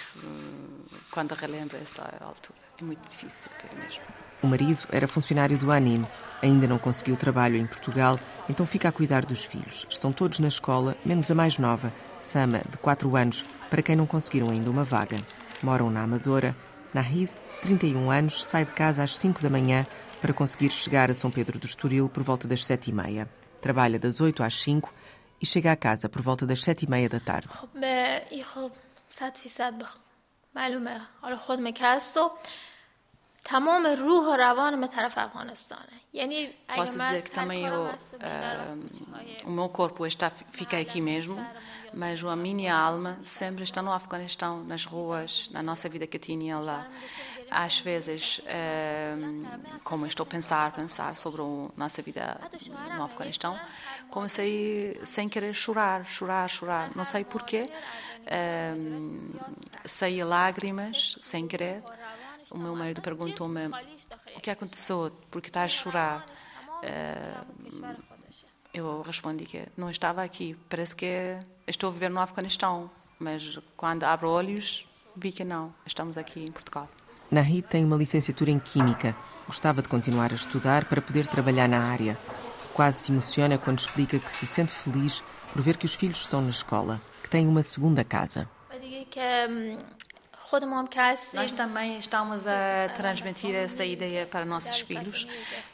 quando 1.12 1.34
relembra 1.34 1.80
essa 1.80 2.04
altura. 2.22 2.60
É 2.80 2.84
muito 2.84 3.10
difícil 3.10 3.50
mesmo. 3.76 4.04
O 4.44 4.48
marido 4.48 4.84
era 4.92 5.08
funcionário 5.08 5.58
do 5.58 5.72
ANIM, 5.72 6.06
ainda 6.42 6.68
não 6.68 6.78
conseguiu 6.78 7.18
trabalho 7.18 7.58
em 7.58 7.66
Portugal, 7.66 8.20
então 8.48 8.66
fica 8.68 8.90
a 8.90 8.92
cuidar 8.92 9.26
dos 9.26 9.44
filhos. 9.44 9.88
Estão 9.90 10.12
todos 10.12 10.40
na 10.40 10.48
escola, 10.48 10.96
menos 11.04 11.32
a 11.32 11.36
mais 11.36 11.58
nova, 11.58 11.92
Sama, 12.20 12.62
de 12.70 12.78
4 12.78 13.16
anos, 13.16 13.44
para 13.70 13.82
quem 13.82 13.96
não 13.96 14.06
conseguiram 14.06 14.50
ainda 14.50 14.70
uma 14.70 14.84
vaga. 14.84 15.18
Moram 15.62 15.90
na 15.90 16.04
Amadora. 16.04 16.56
Nahid, 16.94 17.34
31 17.64 18.12
anos, 18.12 18.44
sai 18.44 18.66
de 18.66 18.72
casa 18.72 19.04
às 19.04 19.18
5 19.18 19.42
da 19.42 19.50
manhã 19.50 19.88
para 20.22 20.32
conseguir 20.32 20.70
chegar 20.70 21.10
a 21.10 21.16
São 21.16 21.32
Pedro 21.32 21.58
do 21.58 21.66
Estoril 21.66 22.08
por 22.08 22.22
volta 22.22 22.48
das 22.48 22.64
7 22.64 22.92
e 22.92 22.94
meia. 22.94 23.28
Trabalha 23.60 23.98
das 23.98 24.22
8 24.22 24.44
às 24.44 24.62
5 24.62 24.94
e 25.42 25.46
chega 25.46 25.72
a 25.72 25.76
casa 25.76 26.08
por 26.08 26.22
volta 26.22 26.46
das 26.46 26.64
7 26.64 26.86
e 26.86 26.90
meia 26.90 27.10
da 27.10 27.20
tarde. 27.20 27.50
معلومه 30.55 31.01
حالا 31.23 31.37
خود 31.37 31.61
مکستو 31.61 32.31
تمام 33.45 33.87
روح 33.87 34.27
و 34.27 34.37
روانم 34.37 34.81
به 34.81 34.87
طرف 34.87 35.19
افغانستانه 35.19 35.99
یعنی 36.13 36.49
Posso 36.77 36.99
dizer 36.99 37.23
que 37.23 37.31
também 37.31 37.65
eu, 37.67 37.85
uh, 37.85 39.47
o 39.47 39.51
meu 39.51 39.69
corpo 39.69 40.07
está, 40.07 40.31
fica 40.31 40.79
aqui 40.79 41.01
mesmo, 41.01 41.37
mas 41.93 42.25
a 42.25 42.37
minha 42.37 42.75
alma 42.75 43.19
sempre 43.23 43.63
está 43.63 43.83
no 43.83 43.93
Afeganistão, 43.93 44.65
nas 44.65 44.85
ruas, 44.85 45.51
na 45.53 45.63
nossa 45.63 45.89
vida 45.89 46.07
cotidiana 46.07 46.61
lá. 46.61 46.87
Às 47.51 47.79
vezes, 47.81 48.39
uh, 48.41 49.81
como 49.85 50.07
estou 50.07 50.25
a 50.25 50.27
pensar, 50.27 50.73
pensar 50.73 51.15
sobre 51.17 51.41
a 51.43 51.69
nossa 51.77 52.03
vida 52.03 52.41
no 52.97 53.05
Afeganistão, 53.05 53.59
comecei 54.11 55.01
sem 55.05 55.29
querer 55.29 55.55
chorar, 55.55 56.05
chorar, 56.07 56.49
chorar. 56.49 56.91
Não 56.97 57.05
sei 57.05 57.25
porquê. 57.25 57.63
Um, 58.24 59.34
saía 59.86 60.26
lágrimas 60.26 61.18
sem 61.22 61.48
querer. 61.48 61.84
O 62.52 62.58
meu 62.58 62.76
marido 62.76 63.02
perguntou-me 63.02 63.68
o 64.36 64.42
que 64.42 64.50
aconteceu, 64.50 65.12
porque 65.30 65.50
está 65.50 65.64
a 65.64 65.68
chorar. 65.68 66.26
Uh, 66.84 67.96
eu 68.74 69.02
respondi 69.02 69.46
que 69.46 69.68
não 69.78 69.90
estava 69.90 70.24
aqui. 70.24 70.56
Parece 70.70 70.96
que 70.96 71.38
estou 71.68 71.90
a 71.90 71.94
viver 71.94 72.10
no 72.10 72.20
Afeganistão, 72.20 72.90
mas 73.20 73.60
quando 73.76 74.04
abro 74.04 74.30
olhos 74.30 74.88
vi 75.16 75.32
que 75.32 75.44
não. 75.44 75.74
Estamos 75.86 76.18
aqui 76.18 76.44
em 76.44 76.52
Portugal. 76.52 76.90
Nahid 77.30 77.68
tem 77.68 77.86
uma 77.86 77.96
licenciatura 77.96 78.52
em 78.52 78.60
Química. 78.60 79.16
Gostava 79.46 79.82
de 79.82 79.90
continuar 79.90 80.32
a 80.32 80.36
estudar 80.36 80.86
para 80.86 81.02
poder 81.02 81.28
trabalhar 81.28 81.68
na 81.68 81.84
área. 81.84 82.18
Quase 82.74 83.00
se 83.00 83.12
emociona 83.12 83.58
quando 83.58 83.80
explica 83.80 84.18
que 84.18 84.32
se 84.32 84.46
sente 84.46 84.72
feliz 84.72 85.24
por 85.52 85.62
ver 85.62 85.78
que 85.78 85.86
os 85.86 85.94
filhos 85.94 86.22
estão 86.22 86.42
na 86.42 86.50
escola 86.50 87.00
tem 87.34 87.48
uma 87.48 87.64
segunda 87.64 88.04
casa. 88.04 88.48
Nós 91.34 91.52
também 91.52 91.98
estamos 91.98 92.46
a 92.46 92.90
transmitir 92.96 93.56
essa 93.56 93.84
ideia 93.84 94.28
para 94.28 94.46
nossos 94.46 94.82
filhos, 94.82 95.28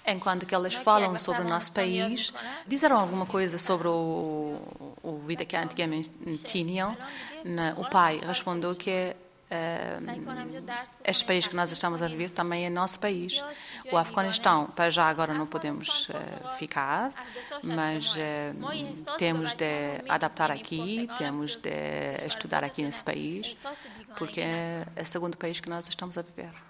enquanto 0.08 0.46
que 0.46 0.56
elas 0.56 0.74
falam 0.74 1.18
sobre 1.18 1.42
o 1.42 1.50
nosso 1.50 1.74
país, 1.74 2.32
disseram 2.66 2.98
alguma 2.98 3.26
coisa 3.26 3.58
sobre 3.58 3.90
o, 3.90 4.56
o 5.04 5.18
vida 5.28 5.44
que 5.44 5.58
antigamente 5.58 6.10
tinham. 6.46 6.96
O 7.76 7.90
pai 7.90 8.22
respondeu 8.26 8.74
que 8.74 9.14
este 11.04 11.26
país 11.26 11.48
que 11.48 11.56
nós 11.56 11.72
estamos 11.72 12.02
a 12.02 12.08
viver 12.08 12.30
também 12.30 12.66
é 12.66 12.70
nosso 12.70 13.00
país. 13.00 13.44
O 13.92 13.98
Afeganistão, 13.98 14.68
para 14.68 14.90
já 14.90 15.08
agora 15.08 15.34
não 15.34 15.48
podemos 15.48 16.08
uh, 16.10 16.58
ficar, 16.58 17.12
mas 17.64 18.16
uh, 18.16 19.18
temos 19.18 19.54
de 19.54 20.04
adaptar 20.08 20.52
aqui, 20.52 21.08
temos 21.18 21.56
de 21.56 21.70
estudar 22.28 22.64
aqui 22.64 22.84
nesse 22.84 23.02
país, 23.02 23.56
porque 24.18 24.42
é 24.42 24.86
o 25.02 25.06
segundo 25.06 25.36
país 25.38 25.60
que 25.60 25.70
nós 25.70 25.88
estamos 25.90 26.18
a 26.18 26.22
viver. 26.22 26.69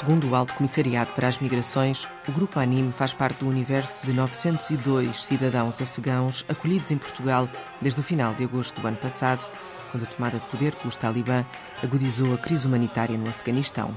Segundo 0.00 0.30
o 0.30 0.34
Alto 0.34 0.54
Comissariado 0.54 1.12
para 1.12 1.28
as 1.28 1.40
Migrações, 1.40 2.08
o 2.26 2.32
Grupo 2.32 2.58
ANIM 2.58 2.90
faz 2.90 3.12
parte 3.12 3.40
do 3.40 3.46
universo 3.46 4.00
de 4.02 4.14
902 4.14 5.24
cidadãos 5.24 5.82
afegãos 5.82 6.42
acolhidos 6.48 6.90
em 6.90 6.96
Portugal 6.96 7.46
desde 7.82 8.00
o 8.00 8.02
final 8.02 8.32
de 8.32 8.42
agosto 8.42 8.80
do 8.80 8.88
ano 8.88 8.96
passado, 8.96 9.46
quando 9.90 10.04
a 10.04 10.06
tomada 10.06 10.38
de 10.38 10.46
poder 10.46 10.74
pelos 10.76 10.96
talibã 10.96 11.44
agudizou 11.82 12.32
a 12.32 12.38
crise 12.38 12.66
humanitária 12.66 13.18
no 13.18 13.28
Afeganistão. 13.28 13.94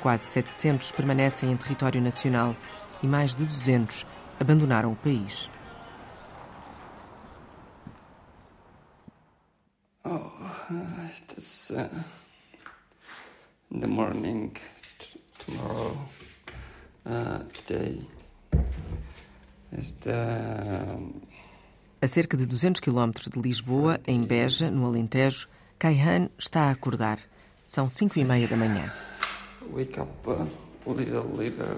Quase 0.00 0.24
700 0.24 0.90
permanecem 0.90 1.52
em 1.52 1.56
território 1.56 2.02
nacional 2.02 2.56
e 3.00 3.06
mais 3.06 3.32
de 3.32 3.46
200 3.46 4.04
abandonaram 4.40 4.90
o 4.90 4.96
país. 4.96 5.48
Oh, 10.04 10.28
it's 11.36 11.70
uh, 11.70 11.88
the 13.70 13.86
morning 13.86 14.50
tomorrow, 15.46 15.96
uh, 17.06 17.44
today. 17.66 18.06
A 22.00 22.06
cerca 22.06 22.36
de 22.36 22.46
200 22.46 22.80
quilómetros 22.80 23.28
de 23.28 23.40
Lisboa, 23.40 24.00
em 24.06 24.22
Beja, 24.22 24.70
no 24.70 24.86
Alentejo, 24.86 25.46
Kaihan 25.78 26.28
está 26.38 26.64
a 26.64 26.70
acordar. 26.70 27.18
São 27.62 27.88
5 27.88 28.18
e 28.18 28.24
meia 28.24 28.46
da 28.46 28.56
manhã. 28.56 28.92
Wake 29.72 30.00
up 30.00 30.10
uh, 30.26 30.46
a 30.86 30.94
little 30.94 31.36
later 31.36 31.76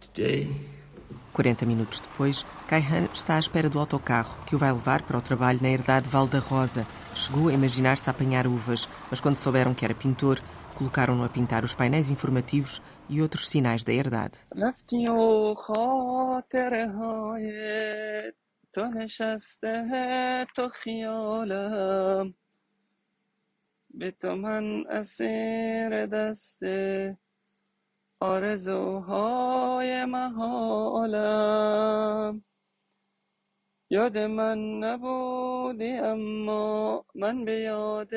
today. 0.00 0.54
40 1.32 1.66
minutos 1.66 2.00
depois, 2.00 2.46
Kaihan 2.66 3.08
está 3.12 3.36
à 3.36 3.38
espera 3.38 3.68
do 3.68 3.78
autocarro 3.78 4.34
que 4.46 4.56
o 4.56 4.58
vai 4.58 4.72
levar 4.72 5.02
para 5.02 5.18
o 5.18 5.20
trabalho 5.20 5.58
na 5.60 5.68
herdade 5.68 6.08
Val 6.08 6.26
da 6.26 6.38
Rosa. 6.38 6.86
Chegou 7.14 7.48
a 7.48 7.52
imaginar-se 7.52 8.08
apanhar 8.08 8.46
uvas, 8.46 8.88
mas 9.10 9.20
quando 9.20 9.38
souberam 9.38 9.74
que 9.74 9.84
era 9.84 9.94
pintor, 9.94 10.40
Colocaram-no 10.75 11.23
a 11.23 11.29
pintar 11.29 11.63
os 11.63 11.75
painéis 11.75 12.09
informativos 12.09 12.81
e 13.09 13.21
outros 13.21 13.49
sinais 13.49 13.83
da 13.83 13.93
herdade. 13.93 14.37
به 23.93 24.11
تو 24.11 24.35
من 24.35 24.85
اسیر 24.89 26.05
دست 26.05 26.59
آرزوهای 28.19 30.05
محالم 30.05 31.23
یاد 33.89 34.17
من 34.17 34.79
نبودی 34.79 35.91
اما 35.91 37.03
من 37.15 37.45
به 37.45 37.53
یاد 37.53 38.09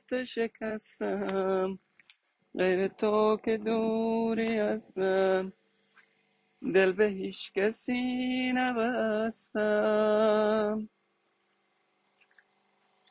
تو 0.00 0.24
شکستم 0.24 1.78
غیر 2.58 2.88
تو 2.88 3.36
که 3.44 3.56
دوری 3.56 4.58
هستم 4.58 5.52
دل 6.74 6.92
به 6.92 7.06
هیچ 7.06 7.52
کسی 7.54 8.52
نبستم 8.54 9.98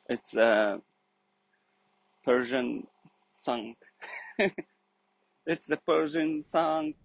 It's 0.08 0.36
a 0.36 0.80
Persian 2.24 2.84
song. 3.32 3.74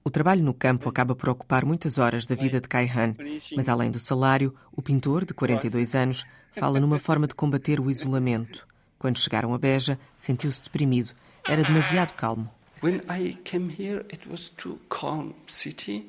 O 0.03 0.10
trabalho 0.10 0.43
no 0.43 0.53
campo 0.53 0.89
acaba 0.89 1.15
por 1.15 1.29
ocupar 1.29 1.63
muitas 1.63 1.97
horas 1.99 2.25
da 2.25 2.36
vida 2.36 2.60
de 2.60 2.67
Kaihan, 2.67 3.15
mas 3.55 3.69
além 3.69 3.91
do 3.91 3.99
salário, 3.99 4.55
o 4.71 4.81
pintor, 4.81 5.25
de 5.25 5.34
42 5.34 5.95
anos, 5.95 6.25
fala 6.51 6.79
numa 6.79 6.97
forma 6.97 7.27
de 7.27 7.36
combater 7.36 7.79
o 7.79 7.89
isolamento. 7.89 8.67
Quando 8.97 9.19
chegaram 9.19 9.53
a 9.53 9.60
Beja, 9.60 9.99
sentiu-se 10.17 10.62
deprimido 10.62 11.13
era 11.48 11.62
demasiado 11.62 12.14
calmo. 12.14 12.50
When 12.82 13.02
I 13.09 13.38
came 13.44 13.70
here, 13.70 14.04
it 14.11 14.28
was 14.28 14.50
too 14.50 14.78
calm 14.88 15.35
city, 15.46 16.04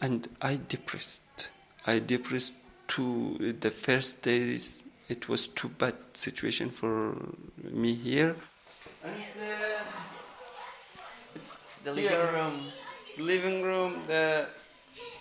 and 0.00 0.28
I 0.40 0.58
depressed. 0.68 1.50
I 1.86 1.98
depressed 1.98 2.54
to 2.88 3.38
the 3.38 3.70
first 3.70 4.22
days. 4.22 4.84
It 5.08 5.28
was 5.28 5.48
too 5.48 5.70
bad 5.70 5.94
situation 6.12 6.70
for 6.70 7.16
me 7.62 7.94
here. 7.94 8.36
And 9.02 9.12
uh, 9.12 9.84
it's 11.34 11.66
the 11.84 11.92
living 11.92 12.18
room. 12.34 12.72
The 13.16 13.22
living 13.22 13.62
room, 13.62 13.92
the 14.06 14.46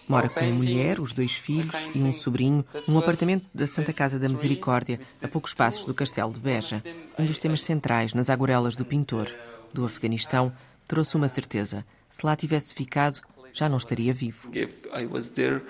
Mora 0.07 0.27
com 0.27 0.41
uma 0.41 0.55
mulher, 0.55 0.99
os 0.99 1.13
dois 1.13 1.33
filhos 1.33 1.87
e 1.93 2.01
um 2.01 2.11
sobrinho 2.11 2.65
num 2.87 2.97
apartamento 2.97 3.45
da 3.53 3.67
Santa 3.67 3.93
Casa 3.93 4.17
da 4.17 4.27
Misericórdia, 4.27 4.99
a 5.21 5.27
poucos 5.27 5.53
passos 5.53 5.85
do 5.85 5.93
Castelo 5.93 6.33
de 6.33 6.39
Beja. 6.39 6.83
Um 7.17 7.25
dos 7.25 7.37
temas 7.37 7.61
centrais 7.61 8.15
nas 8.15 8.27
aguarelas 8.27 8.75
do 8.75 8.83
pintor 8.83 9.29
do 9.73 9.85
Afeganistão 9.85 10.53
trouxe 10.87 11.15
uma 11.15 11.27
certeza: 11.27 11.85
se 12.09 12.25
lá 12.25 12.35
tivesse 12.35 12.73
ficado, 12.73 13.21
já 13.53 13.69
não 13.69 13.77
estaria 13.77 14.13
vivo. 14.13 14.51
I 14.55 15.05
was 15.05 15.29
there. 15.29 15.61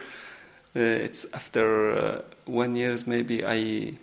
Uh, 0.76 1.04
it's 1.04 1.28
after 1.34 1.64
uh, 1.66 2.24
one 2.46 2.80
years 2.80 3.04
maybe 3.06 3.44
I 3.44 3.98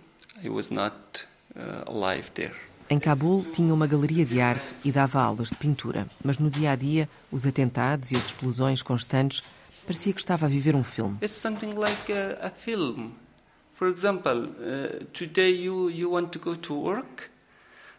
I 0.45 0.49
was 0.49 0.71
not 0.71 1.27
uh, 1.57 1.89
alive 1.91 2.31
there. 2.33 2.55
Em 2.89 3.01
Cabul 3.01 3.45
tinha 3.53 3.75
uma 3.75 3.87
galeria 3.87 4.25
de 4.25 4.41
arte 4.41 4.77
e 4.85 4.93
dava 4.93 5.21
aulas 5.21 5.49
de 5.49 5.57
pintura, 5.57 6.07
mas 6.23 6.39
no 6.39 6.49
dia 6.49 6.71
a 6.71 6.77
dia, 6.77 7.09
os 7.33 7.45
atentados 7.45 8.13
e 8.13 8.17
as 8.17 8.27
explosões 8.27 8.81
constantes 8.81 9.43
parecia 9.85 10.13
que 10.13 10.21
estava 10.21 10.47
a 10.47 10.49
viver 10.49 10.77
um 10.77 10.85
filme. 10.85 11.17
It's 11.23 11.33
something 11.33 11.75
like 11.75 12.13
a, 12.13 12.47
a 12.47 12.51
film. 12.51 13.11
For 13.75 13.89
example, 13.89 14.51
uh, 14.51 15.05
today 15.13 15.51
you, 15.51 15.91
you 15.91 16.11
want 16.13 16.29
to 16.31 16.39
go 16.39 16.55
to 16.57 16.75
work. 16.75 17.31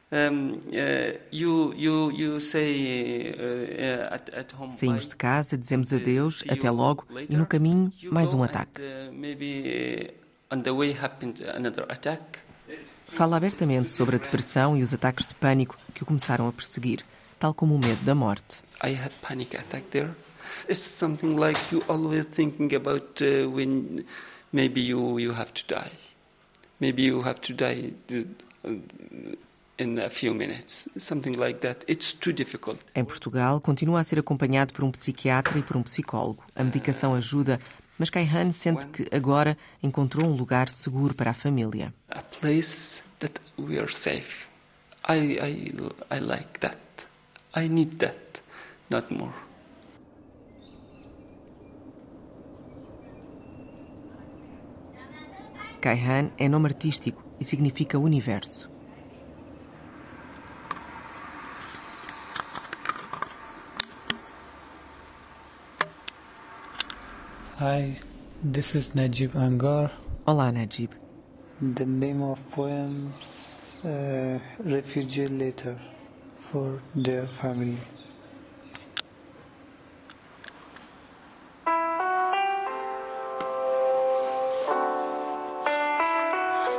Um, 0.10 0.62
uh, 0.68 1.20
you, 1.32 1.74
you, 1.76 2.12
you 2.12 2.40
say 2.40 3.34
uh, 3.34 4.14
at, 4.14 4.30
at 4.34 4.54
home. 4.54 4.72
Saímos 4.72 5.06
de 5.06 5.16
casa, 5.16 5.58
dizemos 5.58 5.92
adeus, 5.92 6.46
até 6.50 6.72
logo, 6.72 7.06
e 7.30 7.36
no 7.36 7.46
caminho, 7.46 7.92
mais 8.10 8.34
um 8.34 8.42
ataque. 8.42 8.82
Uh, 8.82 9.12
maybe 9.12 10.08
uh. 10.10 10.28
Fala 13.10 13.36
abertamente 13.36 13.92
sobre 13.92 14.16
a 14.16 14.20
depressão 14.20 14.78
e 14.78 14.84
os 14.84 14.94
ataques 14.94 15.26
de 15.26 15.36
pânico 15.36 15.78
que 15.94 16.04
o 16.04 16.06
começaram 16.06 16.48
a 16.48 16.54
perseguir, 16.54 17.04
tal 17.38 17.54
como 17.54 17.76
o 17.76 17.80
medo 17.80 18.02
da 18.06 18.16
morte. 18.16 18.62
I 18.82 18.94
had 18.94 19.12
panic 19.22 19.58
attack 19.58 19.88
there. 19.90 20.12
It's 20.70 20.80
something 20.80 21.36
like 21.36 21.60
you 21.74 21.84
always 21.90 22.28
thinking 22.28 22.74
about 22.74 23.22
uh, 23.22 23.50
when 23.50 24.06
maybe 24.54 24.80
you, 24.80 25.20
you 25.20 25.34
have 25.34 25.52
to 25.52 25.64
die. 25.68 25.92
Maybe 26.80 27.04
you 27.04 27.22
have 27.24 27.42
to 27.42 27.54
die 27.54 27.94
in 29.80 30.00
a 30.00 30.10
few 30.10 30.34
minutes. 30.34 30.90
Something 30.98 31.38
like 31.38 31.60
that. 31.60 31.84
It's 31.88 32.14
too 32.14 32.34
difficult. 32.34 32.80
Em 32.96 33.04
Portugal, 33.04 33.62
continua 33.62 34.00
a 34.00 34.04
ser 34.04 34.20
acompanhado 34.20 34.74
por 34.74 34.84
um 34.84 34.92
psiquiatra 34.92 35.58
e 35.58 35.64
por 35.64 35.78
um 35.78 35.84
psicólogo. 35.84 36.44
A 36.56 36.64
medicação 36.64 37.14
ajuda, 37.14 37.60
mas 37.98 38.10
Kaihan 38.10 38.52
sente 38.52 38.88
que 38.88 39.08
agora 39.16 39.58
encontrou 39.82 40.28
um 40.28 40.36
lugar 40.36 40.70
seguro 40.70 41.14
para 41.14 41.32
a 41.32 41.34
família. 41.34 41.94
A 42.10 42.22
place 42.22 43.04
that 43.20 43.40
we 43.58 43.80
are 43.80 43.92
safe. 43.94 44.48
I, 45.08 45.40
I, 45.40 45.74
I 46.12 46.20
like 46.20 46.60
that. 46.60 46.78
I 47.56 47.70
need 47.70 47.98
that, 47.98 48.42
not 48.90 49.14
more. 49.14 49.34
Kaihan 55.80 56.32
é 56.38 56.50
nome 56.50 56.68
artístico 56.68 57.24
e 57.40 57.46
significa 57.46 57.98
universo. 57.98 58.67
Hi, 67.60 67.96
this 68.44 68.76
is 68.76 68.94
Najib 68.94 69.36
Angar. 69.36 69.90
Olá, 70.28 70.52
Najib. 70.52 70.92
The 71.60 71.88
name 71.88 72.22
of 72.22 72.40
poems 72.52 73.82
uh, 73.84 74.40
Refugee 74.64 75.26
Letter 75.26 75.76
for 76.36 76.80
their 76.94 77.26
family. 77.26 77.80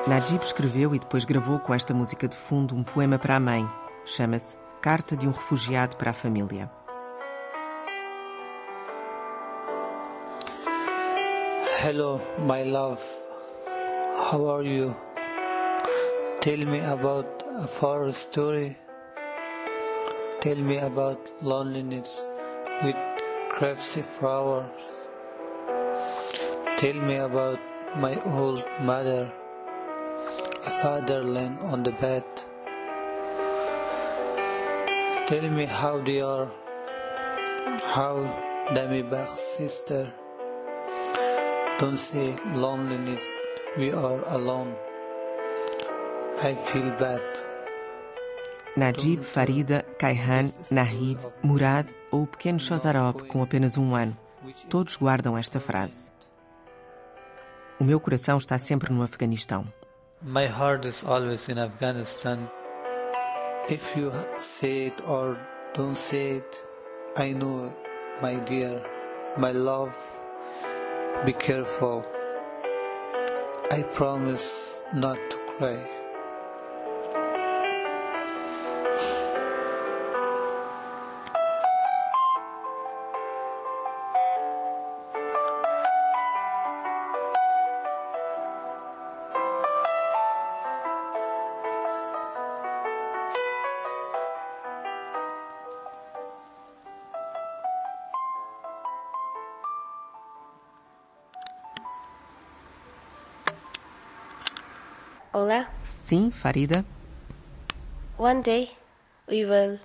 Najib 0.07 0.45
escreveu 0.45 0.95
e 0.95 1.01
depois 1.01 1.25
gravou 1.25 1.59
com 1.59 1.75
esta 1.75 1.93
música 1.93 2.29
de 2.29 2.37
fundo 2.37 2.77
um 2.77 2.85
poema 2.85 3.19
para 3.19 3.35
a 3.35 3.41
mãe. 3.41 3.69
Chama-se 4.07 4.57
Carta 4.81 5.17
de 5.17 5.27
um 5.27 5.33
Refugiado 5.33 5.97
para 5.97 6.13
a 6.13 6.15
Família. 6.15 6.71
Hello, 11.89 12.21
my 12.41 12.65
love. 12.65 13.03
How 14.31 14.41
are 14.55 14.63
you? 14.63 14.95
Tell 16.43 16.65
me 16.73 16.81
about 16.81 17.45
a 17.63 17.67
far 17.67 18.13
story. 18.13 18.77
Tell 20.43 20.57
me 20.57 20.77
about 20.89 21.31
loneliness 21.41 22.29
with 22.83 22.99
craftsy 23.55 24.03
flowers. 24.03 24.69
Tell 26.77 27.01
me 27.09 27.17
about 27.17 27.59
my 27.97 28.21
old 28.37 28.63
mother, 28.83 29.33
a 30.67 30.71
fatherland 30.83 31.59
on 31.73 31.85
the 31.85 31.93
bed. 32.05 32.25
Tell 35.27 35.51
me 35.59 35.65
how 35.65 35.99
they 36.03 36.21
are, 36.21 36.51
how 37.97 38.15
Demi 38.75 39.05
Bach's 39.05 39.41
sister. 39.41 40.13
Don't 41.79 41.97
say 41.97 42.35
loneliness, 42.55 43.23
we 43.77 43.93
are 43.93 44.25
alone. 44.31 44.75
I 46.43 46.57
feel 46.57 46.91
bad. 46.99 47.23
Najib, 48.77 49.23
Farida, 49.23 49.85
Kaihan, 49.97 50.53
Nahid, 50.73 51.25
Murad 51.41 51.87
ou 52.11 52.25
o 52.25 52.27
pequeno 52.27 52.59
Shozarov 52.59 53.29
com 53.29 53.45
apenas 53.45 53.79
um 53.79 53.95
ano. 53.95 54.17
Todos 54.69 54.97
guardam 54.97 55.39
esta 55.39 55.61
frase. 55.61 56.11
O 57.79 57.85
meu 57.85 58.01
coração 58.01 58.39
está 58.39 58.59
sempre 58.59 58.93
no 58.93 59.05
Afeganistão. 59.05 59.65
My 60.21 60.47
heart 60.47 60.85
is 60.85 61.05
always 61.05 61.49
in 61.49 61.61
Afghanistan. 61.61 62.51
If 63.71 63.97
you 63.97 64.11
say 64.37 64.89
it 64.89 65.01
or 65.07 65.39
don't 65.75 65.97
say 65.97 66.39
it, 66.39 66.67
I 67.17 67.33
know, 67.35 67.73
my 68.21 68.41
dear, 68.41 68.83
my 69.37 69.53
love, 69.53 69.95
be 71.25 71.33
careful. 71.33 72.07
I 73.71 73.83
promise 73.93 74.81
not 74.95 75.19
to 75.31 75.37
cry. 75.59 75.98
Ola, 105.39 105.69
Sim, 105.95 106.33
Farida? 106.33 106.85
one 108.17 108.43
day 108.43 108.71
we 109.29 109.45
will 109.45 109.79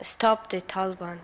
stop 0.00 0.50
the 0.50 0.60
Taliban. 0.60 1.18